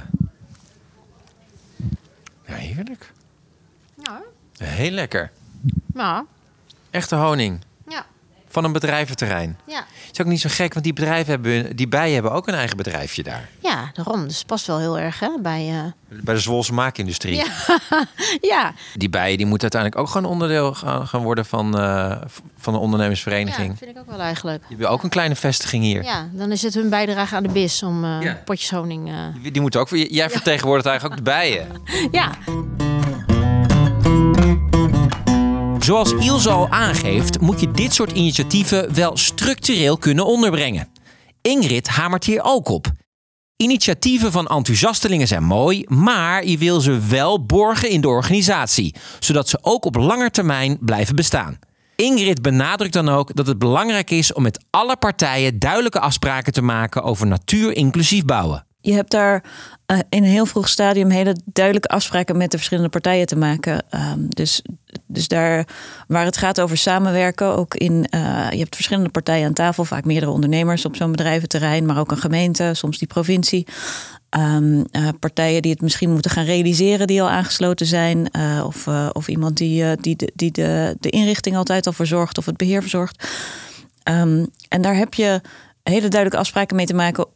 Ja, 2.48 2.54
heerlijk. 2.54 3.14
Ja. 4.04 4.22
Heel 4.58 4.92
lekker. 4.92 5.32
Ja. 5.94 6.26
Echte 6.90 7.16
honing. 7.16 7.62
Van 8.54 8.64
een 8.64 8.72
bedrijventerrein. 8.72 9.58
Ja. 9.68 9.86
Is 10.12 10.22
ook 10.22 10.28
niet 10.28 10.42
zo 10.42 10.50
gek, 10.52 10.74
want 10.74 10.86
die 10.86 10.94
bedrijven 10.94 11.30
hebben, 11.32 11.76
die 11.76 11.88
bijen 11.88 12.14
hebben 12.14 12.32
ook 12.32 12.48
een 12.48 12.54
eigen 12.54 12.78
bedrijfje 12.78 13.24
daar. 13.24 13.50
Ja, 13.60 13.92
daarom. 13.94 14.28
Dus 14.28 14.38
het 14.38 14.46
past 14.48 14.68
wel 14.68 14.80
heel 14.80 15.00
erg 15.00 15.20
hè, 15.20 15.30
bij... 15.40 15.70
eh, 15.70 16.20
Bij 16.24 16.34
de 16.34 16.40
Zwolse 16.40 16.74
maakindustrie. 16.74 17.36
Ja. 17.36 17.46
ja. 18.54 18.74
Die 18.96 19.10
bijen 19.10 19.38
die 19.38 19.46
moeten 19.46 19.72
uiteindelijk 19.72 20.02
ook 20.02 20.10
gewoon 20.16 20.32
onderdeel 20.32 20.74
gaan 21.06 21.24
worden 21.24 21.46
van, 21.46 21.78
eh, 21.80 22.18
van 22.58 22.74
de 22.74 22.80
ja, 22.80 22.86
ondernemersvereniging. 22.86 23.78
vind 23.78 23.92
ik 23.92 23.98
ook 23.98 24.10
wel 24.10 24.20
eigenlijk. 24.20 24.64
Je 24.68 24.76
hebt 24.76 24.88
ook 24.88 25.04
een 25.04 25.10
kleine 25.10 25.36
vestiging 25.36 25.84
hier. 25.84 26.04
Ja, 26.04 26.28
dan 26.32 26.52
is 26.52 26.62
het 26.62 26.74
hun 26.74 26.90
bijdrage 26.90 27.36
aan 27.36 27.44
de 27.44 27.50
bis 27.50 27.84
om 27.84 28.04
eh, 28.04 28.22
Ja. 28.22 28.42
potjes 28.46 28.70
honing... 28.72 29.12
Die, 29.42 29.52
die 29.52 29.62
moeten 29.62 29.80
ook, 29.80 29.90
jij 29.90 30.30
vertegenwoordigt 30.30 30.88
eigenlijk 30.88 31.20
ook 31.20 31.26
de 31.26 31.32
bijen. 31.32 31.68
Ja. 32.12 32.32
Zoals 35.84 36.14
Ilse 36.14 36.50
al 36.50 36.70
aangeeft, 36.70 37.40
moet 37.40 37.60
je 37.60 37.72
dit 37.72 37.94
soort 37.94 38.12
initiatieven 38.12 38.94
wel 38.94 39.18
structureel 39.18 39.98
kunnen 39.98 40.26
onderbrengen. 40.26 40.88
Ingrid 41.42 41.88
hamert 41.88 42.24
hier 42.24 42.42
ook 42.44 42.70
op. 42.70 42.92
Initiatieven 43.58 44.32
van 44.32 44.48
enthousiastelingen 44.48 45.28
zijn 45.28 45.44
mooi, 45.44 45.84
maar 45.88 46.46
je 46.46 46.58
wil 46.58 46.80
ze 46.80 47.00
wel 47.00 47.46
borgen 47.46 47.90
in 47.90 48.02
de 48.02 48.08
organisatie, 48.08 48.96
zodat 49.20 49.50
ze 49.50 49.60
ook 49.62 49.86
op 49.86 49.96
lange 49.96 50.32
termijn 50.32 50.78
blijven 50.82 51.16
bestaan. 51.16 51.60
Ingrid 51.96 52.42
benadrukt 52.42 52.94
dan 52.94 53.10
ook 53.10 53.36
dat 53.36 53.48
het 53.48 53.60
belangrijk 53.60 54.12
is 54.12 54.34
om 54.34 54.44
met 54.44 54.66
alle 54.70 54.98
partijen 54.98 55.60
duidelijke 55.60 56.00
afspraken 56.00 56.54
te 56.54 56.62
maken 56.62 57.04
over 57.04 57.28
natuur 57.28 57.76
inclusief 57.76 58.26
bouwen. 58.26 58.66
Je 58.86 58.94
hebt 58.94 59.12
daar 59.12 59.44
eh, 59.86 59.98
in 60.10 60.24
een 60.24 60.30
heel 60.30 60.46
vroeg 60.46 60.70
stadium 60.70 61.10
hele 61.10 61.36
duidelijke 61.46 61.88
afspraken 61.88 62.38
met 62.38 62.52
de 62.52 62.58
verschillende 62.58 62.90
partijen 62.90 63.26
te 63.26 63.36
maken. 63.36 63.86
Ehm, 63.90 64.20
dus, 64.28 64.62
dus 65.06 65.28
daar 65.28 65.68
waar 66.08 66.26
het 66.26 66.38
gaat 66.38 66.62
over 66.62 66.78
samenwerken, 66.78 67.58
ook 67.58 67.76
in 67.76 68.06
eh, 68.10 68.48
je 68.52 68.58
hebt 68.58 68.76
verschillende 68.76 69.10
partijen 69.10 69.48
aan 69.48 69.54
tafel, 69.54 69.86
vaak 69.86 70.06
meerdere 70.06 70.32
ondernemers 70.32 70.86
op 70.86 70.96
zo'n 70.96 71.12
bedrijventerrein, 71.12 71.86
maar 71.86 72.00
ook 72.00 72.12
een 72.12 72.18
gemeente, 72.18 72.72
soms 72.74 72.98
die 72.98 73.08
provincie. 73.08 73.68
Ehm, 74.30 74.84
eh, 74.92 75.08
partijen 75.20 75.62
die 75.62 75.72
het 75.72 75.82
misschien 75.82 76.12
moeten 76.12 76.32
gaan 76.32 76.46
realiseren, 76.46 77.08
die 77.08 77.22
al 77.22 77.30
aangesloten 77.30 77.86
zijn. 77.86 78.32
of, 78.66 78.88
of 79.12 79.28
iemand 79.28 79.58
die, 79.58 79.96
die, 79.96 80.16
de, 80.16 80.32
die 80.36 80.52
de, 80.52 80.96
de 81.00 81.10
inrichting 81.10 81.56
altijd 81.56 81.88
al 81.88 81.94
verzorgt 81.94 82.38
of 82.38 82.46
het 82.46 82.58
beheer 82.58 82.82
verzorgt. 82.82 83.28
Ehm, 84.04 84.46
en 84.68 84.82
daar 84.82 84.96
heb 84.96 85.14
je 85.14 85.42
hele 85.84 86.08
duidelijke 86.08 86.38
afspraken 86.38 86.76
mee 86.76 86.86
te 86.86 86.94
maken 86.94 87.28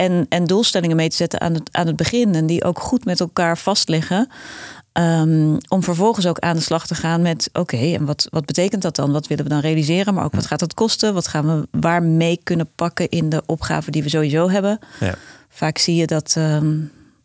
en, 0.00 0.26
en 0.28 0.44
doelstellingen 0.44 0.96
mee 0.96 1.08
te 1.08 1.16
zetten 1.16 1.40
aan 1.40 1.54
het, 1.54 1.68
aan 1.72 1.86
het 1.86 1.96
begin. 1.96 2.34
En 2.34 2.46
die 2.46 2.64
ook 2.64 2.78
goed 2.78 3.04
met 3.04 3.20
elkaar 3.20 3.58
vastleggen. 3.58 4.28
Ehm, 4.92 5.56
om 5.68 5.82
vervolgens 5.82 6.26
ook 6.26 6.38
aan 6.38 6.56
de 6.56 6.62
slag 6.62 6.86
te 6.86 6.94
gaan 6.94 7.22
met: 7.22 7.50
oké, 7.52 7.76
en 7.76 8.04
wat, 8.04 8.26
wat 8.30 8.46
betekent 8.46 8.82
dat 8.82 8.96
dan? 8.96 9.12
Wat 9.12 9.26
willen 9.26 9.44
we 9.44 9.50
dan 9.50 9.60
realiseren? 9.60 10.14
Maar 10.14 10.24
ook 10.24 10.34
wat 10.34 10.46
gaat 10.46 10.58
dat 10.58 10.74
kosten? 10.74 11.14
Wat 11.14 11.26
gaan 11.28 11.46
we 11.46 11.68
waar 11.80 12.02
mee 12.02 12.40
kunnen 12.42 12.68
pakken 12.74 13.08
in 13.08 13.28
de 13.28 13.42
opgaven 13.46 13.92
die 13.92 14.02
we 14.02 14.08
sowieso 14.08 14.50
hebben? 14.50 14.78
Ja. 15.00 15.14
Vaak 15.48 15.78
zie 15.78 15.94
je 15.94 16.06
dat, 16.06 16.34
ehm, 16.36 16.76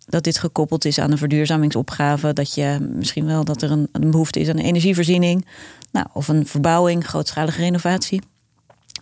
dat 0.05 0.23
dit 0.23 0.37
gekoppeld 0.37 0.85
is 0.85 0.99
aan 0.99 1.11
een 1.11 1.17
verduurzamingsopgave. 1.17 2.33
Dat 2.33 2.53
je 2.53 2.77
misschien 2.93 3.25
wel 3.25 3.43
dat 3.43 3.61
er 3.61 3.71
een, 3.71 3.89
een 3.91 4.11
behoefte 4.11 4.39
is 4.39 4.49
aan 4.49 4.57
een 4.57 4.65
energievoorziening. 4.65 5.45
Nou, 5.91 6.07
of 6.13 6.27
een 6.27 6.47
verbouwing, 6.47 7.07
grootschalige 7.07 7.61
renovatie. 7.61 8.21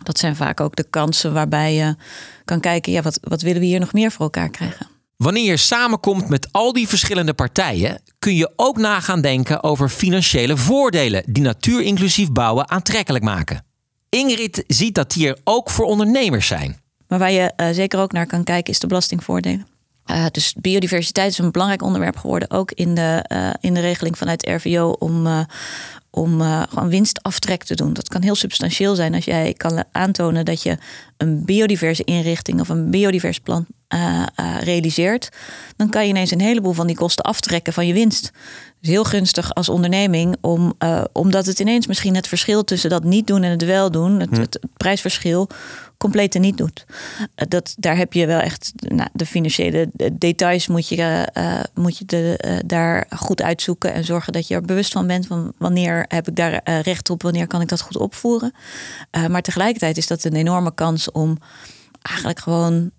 Dat 0.02 0.18
zijn 0.18 0.36
vaak 0.36 0.60
ook 0.60 0.76
de 0.76 0.86
kansen 0.90 1.32
waarbij 1.32 1.74
je 1.74 1.96
kan 2.44 2.60
kijken, 2.60 2.92
ja, 2.92 3.02
wat, 3.02 3.18
wat 3.22 3.42
willen 3.42 3.60
we 3.60 3.66
hier 3.66 3.80
nog 3.80 3.92
meer 3.92 4.10
voor 4.10 4.24
elkaar 4.24 4.50
krijgen? 4.50 4.86
Wanneer 5.16 5.44
je 5.44 5.56
samenkomt 5.56 6.28
met 6.28 6.48
al 6.52 6.72
die 6.72 6.88
verschillende 6.88 7.34
partijen, 7.34 8.00
kun 8.18 8.34
je 8.34 8.52
ook 8.56 8.76
na 8.76 9.00
gaan 9.00 9.20
denken 9.20 9.62
over 9.62 9.88
financiële 9.88 10.56
voordelen 10.56 11.22
die 11.26 11.42
natuurinclusief 11.42 12.32
bouwen 12.32 12.70
aantrekkelijk 12.70 13.24
maken. 13.24 13.64
Ingrid 14.08 14.64
ziet 14.66 14.94
dat 14.94 15.10
die 15.12 15.28
er 15.28 15.38
ook 15.44 15.70
voor 15.70 15.84
ondernemers 15.84 16.46
zijn. 16.46 16.80
Maar 17.08 17.18
waar 17.18 17.32
je 17.32 17.52
eh, 17.56 17.68
zeker 17.70 18.00
ook 18.00 18.12
naar 18.12 18.26
kan 18.26 18.44
kijken, 18.44 18.72
is 18.72 18.78
de 18.78 18.86
belastingvoordelen. 18.86 19.66
Eh, 20.04 20.26
dus 20.30 20.54
biodiversiteit 20.60 21.30
is 21.30 21.38
een 21.38 21.50
belangrijk 21.50 21.82
onderwerp 21.82 22.16
geworden, 22.16 22.50
ook 22.50 22.72
in 22.72 22.94
de, 22.94 23.24
eh, 23.26 23.50
in 23.60 23.74
de 23.74 23.80
regeling 23.80 24.18
vanuit 24.18 24.46
RVO, 24.46 24.88
om, 24.88 25.46
om 26.14 26.40
eh, 26.40 26.62
gewoon 26.68 26.88
winstaftrek 26.88 27.62
te 27.62 27.74
doen. 27.74 27.92
Dat 27.92 28.08
kan 28.08 28.22
heel 28.22 28.34
substantieel 28.34 28.94
zijn 28.94 29.14
als 29.14 29.24
jij 29.24 29.54
kan 29.54 29.84
aantonen 29.92 30.44
dat 30.44 30.62
je 30.62 30.78
een 31.16 31.44
biodiverse 31.44 32.04
inrichting 32.04 32.60
of 32.60 32.68
een 32.68 32.90
biodivers 32.90 33.38
plan 33.38 33.66
eh, 33.88 34.22
eh, 34.34 34.60
realiseert. 34.60 35.28
Dan 35.76 35.90
kan 35.90 36.02
je 36.02 36.08
ineens 36.08 36.30
een 36.30 36.40
heleboel 36.40 36.72
van 36.72 36.86
die 36.86 36.96
kosten 36.96 37.24
aftrekken 37.24 37.72
van 37.72 37.86
je 37.86 37.92
winst. 37.92 38.30
Dus 38.80 38.88
heel 38.90 39.04
gunstig 39.04 39.54
als 39.54 39.68
onderneming, 39.68 40.36
om, 40.40 40.74
omdat 41.12 41.46
het 41.46 41.58
ineens 41.58 41.86
misschien 41.86 42.14
het 42.14 42.28
verschil 42.28 42.64
tussen 42.64 42.90
dat 42.90 43.04
niet 43.04 43.26
doen 43.26 43.42
en 43.42 43.50
het 43.50 43.64
wel 43.64 43.90
doen, 43.90 44.20
het, 44.20 44.36
het 44.36 44.58
prijsverschil, 44.76 45.48
compleet 46.04 46.34
niet 46.38 46.56
doet. 46.56 46.84
Eh, 47.34 47.46
dat, 47.48 47.74
daar 47.78 47.96
heb 47.96 48.12
je 48.12 48.26
wel 48.26 48.40
echt 48.40 48.72
nou, 48.76 49.08
de 49.12 49.26
financiële 49.26 49.90
details 50.12 50.66
moet 50.66 50.88
je, 50.88 51.28
eh, 51.32 51.60
moet 51.74 51.98
je 51.98 52.04
de, 52.04 52.36
eh, 52.36 52.56
daar 52.66 53.06
goed 53.16 53.42
uitzoeken 53.42 53.92
en 53.92 54.04
zorgen 54.04 54.32
dat 54.32 54.48
je 54.48 54.54
er 54.54 54.62
bewust 54.62 54.92
van 54.92 55.06
bent 55.06 55.26
van 55.26 55.52
wanneer 55.58 56.04
heb 56.08 56.28
ik 56.28 56.36
daar 56.36 56.80
recht 56.82 57.10
op, 57.10 57.22
wanneer 57.22 57.46
kan 57.46 57.60
ik 57.60 57.68
dat 57.68 57.80
goed 57.80 57.96
opvoeren. 57.96 58.52
Eh, 59.10 59.26
maar 59.26 59.42
tegelijkertijd 59.42 59.96
is 59.96 60.06
dat 60.06 60.24
een 60.24 60.36
enorme 60.36 60.74
kans 60.74 61.10
om 61.10 61.38
eigenlijk 62.02 62.38
gewoon 62.38 62.90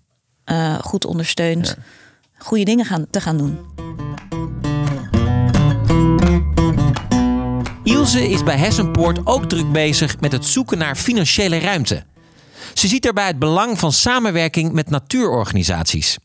eh, 0.44 0.78
goed 0.78 1.04
ondersteund 1.04 1.76
goede 2.38 2.64
dingen 2.64 2.84
gaan, 2.84 3.06
te 3.10 3.20
gaan 3.20 3.36
doen. 3.36 3.58
Ilse 7.82 8.28
is 8.28 8.42
bij 8.42 8.56
Hessenpoort 8.56 9.26
ook 9.26 9.48
druk 9.48 9.72
bezig 9.72 10.20
met 10.20 10.32
het 10.32 10.44
zoeken 10.44 10.78
naar 10.78 10.96
financiële 10.96 11.58
ruimte. 11.58 12.04
Ze 12.78 12.88
ziet 12.88 13.02
daarbij 13.02 13.26
het 13.26 13.38
belang 13.38 13.78
van 13.78 13.92
samenwerking 13.92 14.72
met 14.72 14.90
natuurorganisaties. 14.90 16.18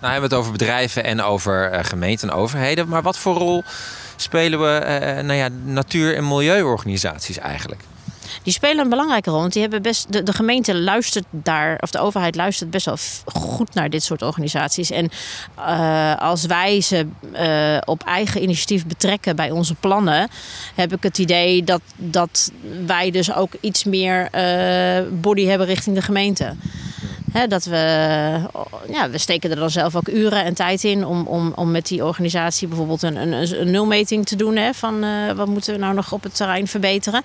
Nou 0.00 0.12
hebben 0.12 0.30
we 0.30 0.36
het 0.36 0.44
over 0.44 0.52
bedrijven 0.52 1.04
en 1.04 1.22
over 1.22 1.72
uh, 1.72 1.84
gemeenten 1.84 2.28
en 2.28 2.34
overheden. 2.34 2.88
Maar 2.88 3.02
wat 3.02 3.18
voor 3.18 3.34
rol 3.34 3.64
spelen 4.16 4.60
we 4.60 4.80
uh, 4.82 5.24
nou 5.24 5.38
ja, 5.38 5.48
natuur- 5.64 6.16
en 6.16 6.28
milieuorganisaties 6.28 7.38
eigenlijk? 7.38 7.82
Die 8.42 8.52
spelen 8.52 8.84
een 8.84 8.88
belangrijke 8.88 9.30
rol. 9.30 9.40
Want 9.40 9.52
die 9.52 9.62
hebben 9.62 9.82
best, 9.82 10.12
de, 10.12 10.22
de 10.22 10.32
gemeente 10.32 10.74
luistert 10.74 11.24
daar, 11.30 11.78
of 11.80 11.90
de 11.90 11.98
overheid 11.98 12.36
luistert 12.36 12.70
best 12.70 12.86
wel 12.86 12.96
goed 13.24 13.74
naar 13.74 13.90
dit 13.90 14.02
soort 14.02 14.22
organisaties. 14.22 14.90
En 14.90 15.10
uh, 15.58 16.16
als 16.16 16.46
wij 16.46 16.80
ze 16.80 17.06
uh, 17.32 17.78
op 17.84 18.02
eigen 18.02 18.42
initiatief 18.42 18.86
betrekken 18.86 19.36
bij 19.36 19.50
onze 19.50 19.74
plannen, 19.74 20.28
heb 20.74 20.92
ik 20.92 21.02
het 21.02 21.18
idee 21.18 21.64
dat, 21.64 21.80
dat 21.96 22.52
wij 22.86 23.10
dus 23.10 23.34
ook 23.34 23.52
iets 23.60 23.84
meer 23.84 24.28
uh, 24.34 25.20
body 25.20 25.44
hebben 25.44 25.66
richting 25.66 25.96
de 25.96 26.02
gemeente 26.02 26.54
dat 27.48 27.64
we, 27.64 27.76
ja, 28.88 29.10
we 29.10 29.18
steken 29.18 29.50
er 29.50 29.56
dan 29.56 29.70
zelf 29.70 29.96
ook 29.96 30.08
uren 30.08 30.44
en 30.44 30.54
tijd 30.54 30.84
in 30.84 31.06
om, 31.06 31.26
om, 31.26 31.52
om 31.54 31.70
met 31.70 31.86
die 31.86 32.04
organisatie 32.04 32.68
bijvoorbeeld 32.68 33.02
een, 33.02 33.16
een, 33.16 33.60
een 33.60 33.70
nulmeting 33.70 34.26
te 34.26 34.36
doen. 34.36 34.56
Hè, 34.56 34.74
van 34.74 35.04
uh, 35.04 35.32
wat 35.32 35.46
moeten 35.46 35.72
we 35.72 35.80
nou 35.80 35.94
nog 35.94 36.12
op 36.12 36.22
het 36.22 36.36
terrein 36.36 36.66
verbeteren. 36.66 37.22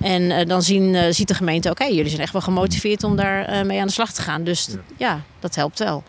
En 0.00 0.22
uh, 0.22 0.46
dan 0.46 0.62
zien, 0.62 0.94
uh, 0.94 1.02
ziet 1.10 1.28
de 1.28 1.34
gemeente, 1.34 1.70
oké, 1.70 1.84
jullie 1.84 2.08
zijn 2.08 2.22
echt 2.22 2.32
wel 2.32 2.42
gemotiveerd 2.42 3.04
om 3.04 3.16
daar 3.16 3.66
mee 3.66 3.80
aan 3.80 3.86
de 3.86 3.92
slag 3.92 4.12
te 4.12 4.22
gaan. 4.22 4.44
Dus 4.44 4.68
ja. 4.70 4.78
ja, 4.96 5.20
dat 5.40 5.54
helpt 5.54 5.78
wel. 5.78 6.02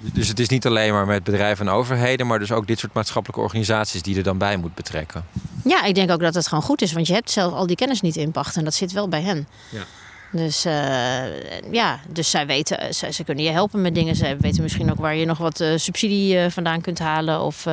Dus 0.00 0.28
het 0.28 0.38
is 0.38 0.48
niet 0.48 0.66
alleen 0.66 0.92
maar 0.92 1.06
met 1.06 1.24
bedrijven 1.24 1.66
en 1.66 1.72
overheden, 1.72 2.26
maar 2.26 2.38
dus 2.38 2.52
ook 2.52 2.66
dit 2.66 2.78
soort 2.78 2.92
maatschappelijke 2.92 3.42
organisaties 3.42 4.02
die 4.02 4.16
er 4.16 4.22
dan 4.22 4.38
bij 4.38 4.56
moet 4.56 4.74
betrekken. 4.74 5.24
Ja, 5.64 5.84
ik 5.84 5.94
denk 5.94 6.10
ook 6.10 6.20
dat 6.20 6.34
het 6.34 6.48
gewoon 6.48 6.64
goed 6.64 6.82
is, 6.82 6.92
want 6.92 7.06
je 7.06 7.12
hebt 7.12 7.30
zelf 7.30 7.52
al 7.52 7.66
die 7.66 7.76
kennis 7.76 8.00
niet 8.00 8.16
in 8.16 8.30
pacht 8.30 8.56
en 8.56 8.64
dat 8.64 8.74
zit 8.74 8.92
wel 8.92 9.08
bij 9.08 9.22
hen. 9.22 9.48
Ja. 9.70 9.82
Dus 10.32 10.66
uh, 10.66 11.72
ja, 11.72 12.00
dus 12.08 12.30
zij 12.30 12.46
weten, 12.46 12.94
zij, 12.94 13.12
ze 13.12 13.24
kunnen 13.24 13.44
je 13.44 13.50
helpen 13.50 13.80
met 13.80 13.94
dingen. 13.94 14.16
Zij 14.16 14.36
weten 14.38 14.62
misschien 14.62 14.90
ook 14.90 14.98
waar 14.98 15.14
je 15.14 15.26
nog 15.26 15.38
wat 15.38 15.60
uh, 15.60 15.76
subsidie 15.76 16.50
vandaan 16.50 16.80
kunt 16.80 16.98
halen. 16.98 17.40
Of 17.40 17.64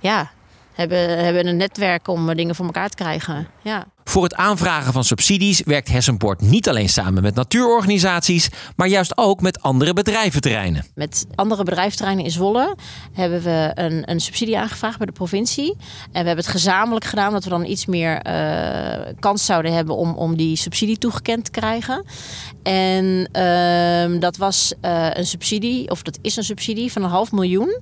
ja, 0.00 0.30
hebben, 0.76 1.24
hebben 1.24 1.46
een 1.46 1.56
netwerk 1.56 2.08
om 2.08 2.34
dingen 2.34 2.54
voor 2.54 2.64
elkaar 2.64 2.88
te 2.88 2.96
krijgen. 2.96 3.48
Ja. 3.62 3.86
Voor 4.04 4.22
het 4.22 4.34
aanvragen 4.34 4.92
van 4.92 5.04
subsidies 5.04 5.62
werkt 5.64 5.88
Hessenpoort 5.88 6.40
niet 6.40 6.68
alleen 6.68 6.88
samen 6.88 7.22
met 7.22 7.34
natuurorganisaties, 7.34 8.48
maar 8.76 8.88
juist 8.88 9.18
ook 9.18 9.40
met 9.40 9.62
andere 9.62 9.92
bedrijventerreinen. 9.92 10.84
Met 10.94 11.26
andere 11.34 11.62
bedrijventerreinen 11.64 12.24
in 12.24 12.30
Zwolle 12.30 12.76
hebben 13.12 13.42
we 13.42 13.70
een, 13.74 14.10
een 14.10 14.20
subsidie 14.20 14.58
aangevraagd 14.58 14.98
bij 14.98 15.06
de 15.06 15.12
provincie. 15.12 15.76
En 16.12 16.20
we 16.20 16.26
hebben 16.26 16.36
het 16.36 16.46
gezamenlijk 16.46 17.04
gedaan, 17.04 17.32
dat 17.32 17.44
we 17.44 17.50
dan 17.50 17.64
iets 17.64 17.86
meer 17.86 18.26
uh, 18.26 19.12
kans 19.18 19.44
zouden 19.44 19.72
hebben 19.72 19.96
om, 19.96 20.14
om 20.14 20.36
die 20.36 20.56
subsidie 20.56 20.98
toegekend 20.98 21.44
te 21.44 21.50
krijgen. 21.50 22.04
En 22.62 23.28
uh, 23.32 24.20
dat 24.20 24.36
was 24.36 24.74
uh, 24.82 25.08
een 25.12 25.26
subsidie, 25.26 25.90
of 25.90 26.02
dat 26.02 26.18
is 26.22 26.36
een 26.36 26.44
subsidie 26.44 26.92
van 26.92 27.02
een 27.02 27.10
half 27.10 27.32
miljoen. 27.32 27.80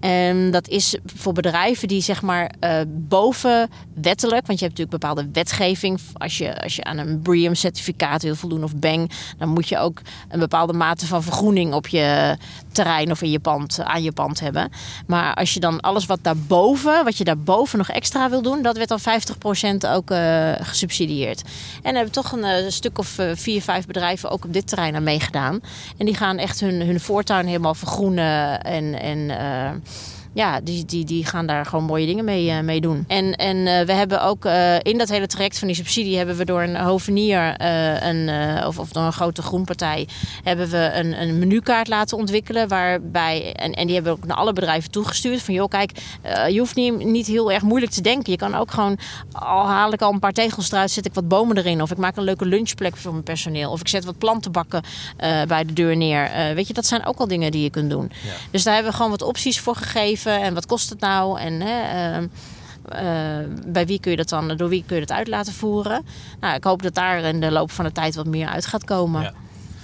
En 0.00 0.50
dat 0.50 0.68
is 0.68 0.96
voor 1.04 1.32
bedrijven 1.32 1.88
die 1.88 2.02
zeg 2.02 2.22
maar 2.22 2.52
uh, 2.64 2.80
boven 2.88 3.70
wettelijk, 3.94 4.46
want 4.46 4.58
je 4.58 4.64
hebt 4.64 4.78
natuurlijk 4.78 4.90
bepaalde 4.90 5.28
wetgeving. 5.32 6.00
Als 6.12 6.38
je, 6.38 6.62
als 6.62 6.76
je 6.76 6.84
aan 6.84 6.98
een 6.98 7.20
BREEAM-certificaat 7.22 8.22
wil 8.22 8.34
voldoen 8.34 8.64
of 8.64 8.76
BANG, 8.76 9.10
dan 9.38 9.48
moet 9.48 9.68
je 9.68 9.78
ook 9.78 10.00
een 10.28 10.38
bepaalde 10.38 10.72
mate 10.72 11.06
van 11.06 11.22
vergroening 11.22 11.74
op 11.74 11.88
je 11.88 12.36
terrein 12.72 13.10
of 13.10 13.22
in 13.22 13.30
je 13.30 13.40
pand, 13.40 13.80
aan 13.82 14.02
je 14.02 14.12
pand 14.12 14.40
hebben. 14.40 14.70
Maar 15.06 15.34
als 15.34 15.54
je 15.54 15.60
dan 15.60 15.80
alles 15.80 16.06
wat 16.06 16.18
daarboven, 16.22 17.04
wat 17.04 17.18
je 17.18 17.24
daarboven 17.24 17.78
nog 17.78 17.88
extra 17.88 18.30
wil 18.30 18.42
doen, 18.42 18.62
dat 18.62 18.76
werd 18.76 18.88
dan 18.88 19.00
50% 19.00 19.90
ook 19.90 20.10
uh, 20.10 20.52
gesubsidieerd. 20.60 21.42
En 21.82 21.94
hebben 21.94 22.12
toch 22.12 22.32
een 22.32 22.64
uh, 22.64 22.70
stuk 22.70 22.98
of 22.98 23.16
vier, 23.34 23.62
vijf 23.62 23.86
bedrijven 23.86 24.30
ook 24.30 24.44
op 24.44 24.52
dit 24.52 24.66
terrein 24.66 24.94
aan 24.94 25.02
meegedaan. 25.02 25.60
En 25.96 26.06
die 26.06 26.14
gaan 26.14 26.38
echt 26.38 26.60
hun, 26.60 26.80
hun 26.80 27.00
voortuin 27.00 27.46
helemaal 27.46 27.74
vergroenen 27.74 28.60
en. 28.62 29.00
en 29.00 29.30
ja, 30.32 30.60
die, 30.60 30.84
die, 30.84 31.04
die 31.04 31.26
gaan 31.26 31.46
daar 31.46 31.66
gewoon 31.66 31.84
mooie 31.84 32.06
dingen 32.06 32.24
mee, 32.24 32.46
uh, 32.46 32.60
mee 32.60 32.80
doen. 32.80 33.04
En, 33.08 33.36
en 33.36 33.56
uh, 33.56 33.80
we 33.80 33.92
hebben 33.92 34.22
ook 34.22 34.44
uh, 34.44 34.78
in 34.78 34.98
dat 34.98 35.08
hele 35.08 35.26
traject 35.26 35.58
van 35.58 35.66
die 35.66 35.76
subsidie 35.76 36.16
hebben 36.16 36.36
we 36.36 36.44
door 36.44 36.62
een 36.62 36.76
hovenier 36.76 37.54
een, 38.02 38.30
of, 38.66 38.78
of 38.78 38.88
door 38.88 39.02
een 39.02 39.12
grote 39.12 39.42
groenpartij 39.42 40.08
hebben 40.44 40.68
we 40.68 40.90
een, 40.94 41.22
een 41.22 41.38
menukaart 41.38 41.88
laten 41.88 42.18
ontwikkelen. 42.18 42.68
Waarbij, 42.68 43.52
en, 43.52 43.72
en 43.72 43.86
die 43.86 43.94
hebben 43.94 44.12
we 44.12 44.18
ook 44.18 44.26
naar 44.26 44.36
alle 44.36 44.52
bedrijven 44.52 44.90
toegestuurd. 44.90 45.42
Van 45.42 45.54
joh, 45.54 45.68
kijk, 45.68 45.92
je 46.48 46.58
hoeft 46.58 46.74
niet, 46.74 47.04
niet 47.04 47.26
heel 47.26 47.52
erg 47.52 47.62
moeilijk 47.62 47.92
te 47.92 48.00
denken. 48.00 48.32
Je 48.32 48.38
kan 48.38 48.54
ook 48.54 48.70
gewoon, 48.70 48.98
al 49.32 49.66
haal 49.66 49.92
ik 49.92 50.02
al 50.02 50.12
een 50.12 50.18
paar 50.18 50.32
tegels 50.32 50.70
eruit, 50.70 50.90
zet 50.90 51.06
ik 51.06 51.14
wat 51.14 51.28
bomen 51.28 51.56
erin. 51.56 51.82
Of 51.82 51.90
ik 51.90 51.96
maak 51.96 52.16
een 52.16 52.24
leuke 52.24 52.46
lunchplek 52.46 52.96
voor 52.96 53.12
mijn 53.12 53.24
personeel. 53.24 53.70
Of 53.70 53.80
ik 53.80 53.88
zet 53.88 54.04
wat 54.04 54.18
plantenbakken 54.18 54.82
bij 55.46 55.64
de 55.64 55.72
deur 55.72 55.96
neer. 55.96 56.30
weet 56.54 56.66
je, 56.66 56.72
dat 56.72 56.86
zijn 56.86 57.06
ook 57.06 57.18
al 57.18 57.28
dingen 57.28 57.50
die 57.50 57.62
je 57.62 57.70
kunt 57.70 57.90
doen. 57.90 58.10
Ja. 58.24 58.32
Dus 58.50 58.62
daar 58.62 58.74
hebben 58.74 58.90
we 58.90 58.96
gewoon 58.96 59.12
wat 59.12 59.22
opties 59.22 59.60
voor 59.60 59.76
gegeven 59.76 60.19
en 60.26 60.54
wat 60.54 60.66
kost 60.66 60.90
het 60.90 61.00
nou 61.00 61.40
en 61.40 61.60
hè, 61.60 62.18
uh, 62.18 62.22
uh, 62.22 63.48
bij 63.66 63.86
wie 63.86 64.00
kun 64.00 64.10
je 64.10 64.16
dat 64.16 64.28
dan, 64.28 64.56
door 64.56 64.68
wie 64.68 64.84
kun 64.86 64.96
je 64.96 65.06
dat 65.06 65.16
uit 65.16 65.28
laten 65.28 65.52
voeren. 65.52 66.06
Nou, 66.40 66.54
ik 66.54 66.64
hoop 66.64 66.82
dat 66.82 66.94
daar 66.94 67.18
in 67.18 67.40
de 67.40 67.50
loop 67.50 67.70
van 67.70 67.84
de 67.84 67.92
tijd 67.92 68.14
wat 68.14 68.26
meer 68.26 68.48
uit 68.48 68.66
gaat 68.66 68.84
komen. 68.84 69.22
Ja. 69.22 69.32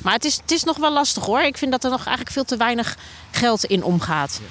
Maar 0.03 0.13
het 0.13 0.25
is, 0.25 0.37
het 0.37 0.51
is 0.51 0.65
nog 0.65 0.77
wel 0.77 0.93
lastig 0.93 1.25
hoor. 1.25 1.41
Ik 1.41 1.57
vind 1.57 1.71
dat 1.71 1.85
er 1.85 1.91
nog 1.91 2.05
eigenlijk 2.05 2.31
veel 2.31 2.45
te 2.45 2.57
weinig 2.57 2.97
geld 3.31 3.65
in 3.65 3.85
omgaat. 3.85 4.41
Ja. 4.43 4.49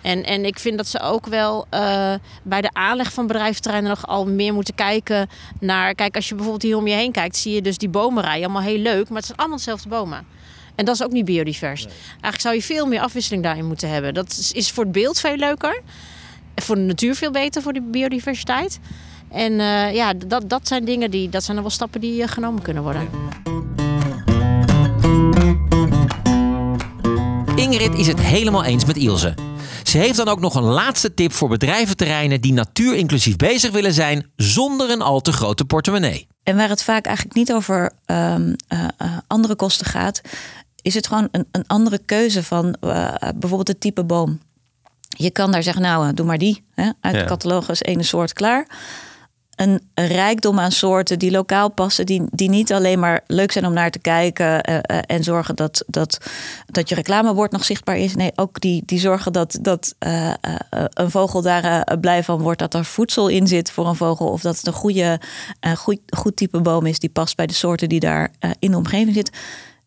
En, 0.00 0.24
en 0.24 0.44
ik 0.44 0.58
vind 0.58 0.76
dat 0.76 0.86
ze 0.86 1.00
ook 1.00 1.26
wel 1.26 1.66
uh, 1.74 2.14
bij 2.42 2.60
de 2.60 2.70
aanleg 2.72 3.12
van 3.12 3.26
bedrijventerreinen 3.26 3.90
nog 3.90 4.06
al 4.06 4.26
meer 4.26 4.54
moeten 4.54 4.74
kijken 4.74 5.28
naar. 5.60 5.94
Kijk, 5.94 6.16
als 6.16 6.28
je 6.28 6.34
bijvoorbeeld 6.34 6.62
hier 6.62 6.76
om 6.76 6.86
je 6.86 6.94
heen 6.94 7.12
kijkt, 7.12 7.36
zie 7.36 7.54
je 7.54 7.62
dus 7.62 7.78
die 7.78 7.88
bomenrij 7.88 8.38
allemaal 8.38 8.62
heel 8.62 8.78
leuk, 8.78 9.08
maar 9.08 9.16
het 9.16 9.26
zijn 9.26 9.38
allemaal 9.38 9.56
dezelfde 9.56 9.88
bomen. 9.88 10.26
En 10.74 10.84
dat 10.84 10.94
is 10.94 11.02
ook 11.02 11.12
niet 11.12 11.24
biodivers. 11.24 11.84
Nee. 11.84 11.94
Eigenlijk 12.10 12.40
zou 12.40 12.54
je 12.54 12.62
veel 12.62 12.86
meer 12.86 13.00
afwisseling 13.00 13.42
daarin 13.42 13.66
moeten 13.66 13.90
hebben. 13.90 14.14
Dat 14.14 14.50
is 14.52 14.70
voor 14.70 14.84
het 14.84 14.92
beeld 14.92 15.20
veel 15.20 15.36
leuker. 15.36 15.80
Voor 16.54 16.74
de 16.74 16.80
natuur 16.80 17.14
veel 17.14 17.30
beter 17.30 17.62
voor 17.62 17.72
de 17.72 17.82
biodiversiteit. 17.82 18.78
En 19.30 19.52
uh, 19.52 19.94
ja, 19.94 20.12
dat, 20.26 20.48
dat 20.48 20.68
zijn 20.68 20.84
dingen 20.84 21.10
die, 21.10 21.28
dat 21.28 21.44
zijn 21.44 21.56
er 21.56 21.62
wel 21.62 21.72
stappen 21.72 22.00
die 22.00 22.22
uh, 22.22 22.28
genomen 22.28 22.62
kunnen 22.62 22.82
worden. 22.82 23.08
Ingrid 27.56 27.94
is 27.94 28.06
het 28.06 28.20
helemaal 28.20 28.64
eens 28.64 28.84
met 28.84 28.96
Ilse. 28.96 29.34
Ze 29.82 29.98
heeft 29.98 30.16
dan 30.16 30.28
ook 30.28 30.40
nog 30.40 30.54
een 30.54 30.62
laatste 30.62 31.14
tip 31.14 31.32
voor 31.32 31.48
bedrijventerreinen 31.48 32.40
die 32.40 32.52
natuurinclusief 32.52 33.36
bezig 33.36 33.70
willen 33.70 33.92
zijn 33.92 34.30
zonder 34.36 34.90
een 34.90 35.02
al 35.02 35.20
te 35.20 35.32
grote 35.32 35.64
portemonnee. 35.64 36.26
En 36.42 36.56
waar 36.56 36.68
het 36.68 36.82
vaak 36.82 37.06
eigenlijk 37.06 37.36
niet 37.36 37.52
over 37.52 37.92
um, 38.06 38.56
uh, 38.72 38.86
andere 39.26 39.54
kosten 39.54 39.86
gaat, 39.86 40.20
is 40.82 40.94
het 40.94 41.06
gewoon 41.06 41.28
een, 41.30 41.46
een 41.52 41.64
andere 41.66 41.98
keuze 41.98 42.42
van 42.42 42.76
uh, 42.80 43.14
bijvoorbeeld 43.18 43.68
het 43.68 43.80
type 43.80 44.04
boom. 44.04 44.40
Je 45.08 45.30
kan 45.30 45.52
daar 45.52 45.62
zeggen, 45.62 45.82
nou, 45.82 46.14
doe 46.14 46.26
maar 46.26 46.38
die. 46.38 46.64
Hè, 46.74 46.90
uit 47.00 47.14
ja. 47.14 47.20
de 47.20 47.28
catalogus 47.28 47.82
ene 47.82 48.02
soort 48.02 48.32
klaar. 48.32 48.66
Een, 49.54 49.82
een, 49.94 50.06
rijkdom 50.06 50.58
aan 50.58 50.72
soorten 50.72 51.18
die 51.18 51.30
lokaal 51.30 51.70
passen, 51.70 52.06
die, 52.06 52.22
die 52.30 52.48
niet 52.48 52.72
alleen 52.72 52.98
maar 52.98 53.20
leuk 53.26 53.52
zijn 53.52 53.66
om 53.66 53.72
naar 53.72 53.90
te 53.90 53.98
kijken 53.98 54.70
uh, 54.70 54.74
uh, 54.74 54.98
en 55.06 55.24
zorgen 55.24 55.56
dat, 55.56 55.84
dat, 55.86 56.18
dat 56.66 56.88
je 56.88 56.94
reclamebord 56.94 57.52
nog 57.52 57.64
zichtbaar 57.64 57.96
is. 57.96 58.14
Nee, 58.14 58.32
ook 58.34 58.60
die, 58.60 58.82
die 58.86 58.98
zorgen 58.98 59.32
dat, 59.32 59.58
dat 59.60 59.94
uh, 60.06 60.34
een 60.70 61.10
vogel 61.10 61.42
daar 61.42 61.98
blij 62.00 62.24
van 62.24 62.40
wordt, 62.40 62.58
dat 62.58 62.74
er 62.74 62.84
voedsel 62.84 63.28
in 63.28 63.46
zit 63.46 63.70
voor 63.70 63.86
een 63.86 63.96
vogel. 63.96 64.26
Of 64.26 64.40
dat 64.40 64.56
het 64.56 64.66
een 64.66 64.72
goede, 64.72 65.20
goed, 65.76 66.00
goed 66.16 66.36
type 66.36 66.60
boom 66.60 66.86
is 66.86 66.98
die 66.98 67.10
past 67.10 67.36
bij 67.36 67.46
de 67.46 67.54
soorten 67.54 67.88
die 67.88 68.00
daar 68.00 68.30
in 68.58 68.70
de 68.70 68.76
omgeving 68.76 69.14
zitten 69.14 69.34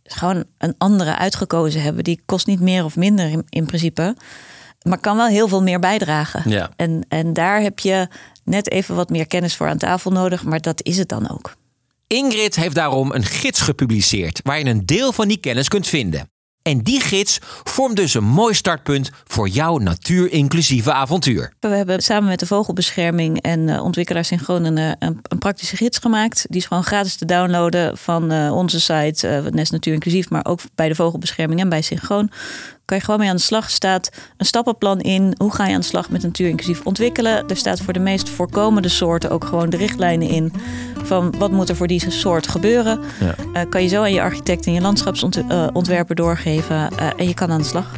gewoon 0.03 0.43
een 0.57 0.75
andere 0.77 1.17
uitgekozen 1.17 1.81
hebben. 1.81 2.03
Die 2.03 2.21
kost 2.25 2.47
niet 2.47 2.59
meer 2.59 2.83
of 2.83 2.95
minder 2.95 3.29
in, 3.29 3.45
in 3.49 3.65
principe. 3.65 4.15
Maar 4.81 4.99
kan 4.99 5.17
wel 5.17 5.27
heel 5.27 5.47
veel 5.47 5.63
meer 5.63 5.79
bijdragen. 5.79 6.49
Ja. 6.49 6.69
En, 6.75 7.05
en 7.07 7.33
daar 7.33 7.61
heb 7.61 7.79
je 7.79 8.07
net 8.43 8.71
even 8.71 8.95
wat 8.95 9.09
meer 9.09 9.27
kennis 9.27 9.55
voor 9.55 9.67
aan 9.67 9.77
tafel 9.77 10.11
nodig. 10.11 10.43
Maar 10.43 10.61
dat 10.61 10.83
is 10.83 10.97
het 10.97 11.09
dan 11.09 11.29
ook. 11.29 11.55
Ingrid 12.07 12.55
heeft 12.55 12.75
daarom 12.75 13.11
een 13.11 13.25
gids 13.25 13.61
gepubliceerd. 13.61 14.39
waar 14.43 14.59
je 14.59 14.65
een 14.65 14.85
deel 14.85 15.13
van 15.13 15.27
die 15.27 15.37
kennis 15.37 15.67
kunt 15.67 15.87
vinden. 15.87 16.31
En 16.63 16.81
die 16.81 17.01
gids 17.01 17.39
vormt 17.63 17.95
dus 17.95 18.13
een 18.13 18.23
mooi 18.23 18.53
startpunt 18.53 19.11
voor 19.23 19.47
jouw 19.47 19.77
natuurinclusieve 19.77 20.93
avontuur. 20.93 21.53
We 21.59 21.67
hebben 21.67 22.01
samen 22.03 22.29
met 22.29 22.39
de 22.39 22.45
Vogelbescherming 22.45 23.41
en 23.41 23.59
uh, 23.67 23.83
ontwikkelaar 23.83 24.25
Synchroon 24.25 24.63
een, 24.63 24.77
een, 24.77 25.19
een, 25.21 25.37
praktische 25.37 25.75
gids 25.75 25.97
gemaakt. 25.97 26.45
Die 26.49 26.59
is 26.59 26.65
gewoon 26.65 26.83
gratis 26.83 27.15
te 27.15 27.25
downloaden 27.25 27.97
van 27.97 28.31
uh, 28.31 28.55
onze 28.55 28.81
site, 28.81 29.49
Nest 29.51 29.71
Natuur 29.71 29.93
Inclusief, 29.93 30.29
maar 30.29 30.45
ook 30.45 30.59
bij 30.75 30.87
de 30.87 30.95
Vogelbescherming 30.95 31.59
en 31.59 31.69
bij 31.69 31.81
Synchroon 31.81 32.31
kan 32.85 32.97
je 32.97 33.03
gewoon 33.03 33.19
mee 33.19 33.29
aan 33.29 33.35
de 33.35 33.41
slag. 33.41 33.69
staat 33.69 34.09
een 34.37 34.45
stappenplan 34.45 34.99
in. 34.99 35.35
Hoe 35.37 35.53
ga 35.53 35.67
je 35.67 35.73
aan 35.73 35.79
de 35.79 35.85
slag 35.85 36.09
met 36.09 36.21
natuur 36.21 36.49
inclusief 36.49 36.81
ontwikkelen? 36.83 37.47
Er 37.47 37.57
staat 37.57 37.81
voor 37.81 37.93
de 37.93 37.99
meest 37.99 38.29
voorkomende 38.29 38.89
soorten 38.89 39.29
ook 39.29 39.45
gewoon 39.45 39.69
de 39.69 39.77
richtlijnen 39.77 40.27
in. 40.27 40.53
Van 41.03 41.33
wat 41.37 41.51
moet 41.51 41.69
er 41.69 41.75
voor 41.75 41.87
die 41.87 42.11
soort 42.11 42.47
gebeuren? 42.47 42.99
Ja. 43.19 43.35
Uh, 43.53 43.69
kan 43.69 43.81
je 43.81 43.87
zo 43.87 44.01
aan 44.01 44.13
je 44.13 44.21
architect 44.21 44.65
en 44.65 44.73
je 44.73 44.81
landschapsontwerper 44.81 46.15
doorgeven. 46.15 46.75
Uh, 46.75 47.09
en 47.17 47.27
je 47.27 47.33
kan 47.33 47.51
aan 47.51 47.61
de 47.61 47.67
slag. 47.67 47.91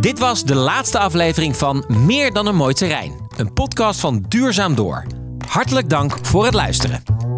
Dit 0.00 0.18
was 0.18 0.44
de 0.44 0.54
laatste 0.54 0.98
aflevering 0.98 1.56
van 1.56 1.84
Meer 1.88 2.32
dan 2.32 2.46
een 2.46 2.56
mooi 2.56 2.74
terrein. 2.74 3.12
Een 3.36 3.52
podcast 3.52 4.00
van 4.00 4.24
Duurzaam 4.28 4.74
Door. 4.74 5.06
Hartelijk 5.46 5.88
dank 5.88 6.18
voor 6.22 6.44
het 6.44 6.54
luisteren. 6.54 7.33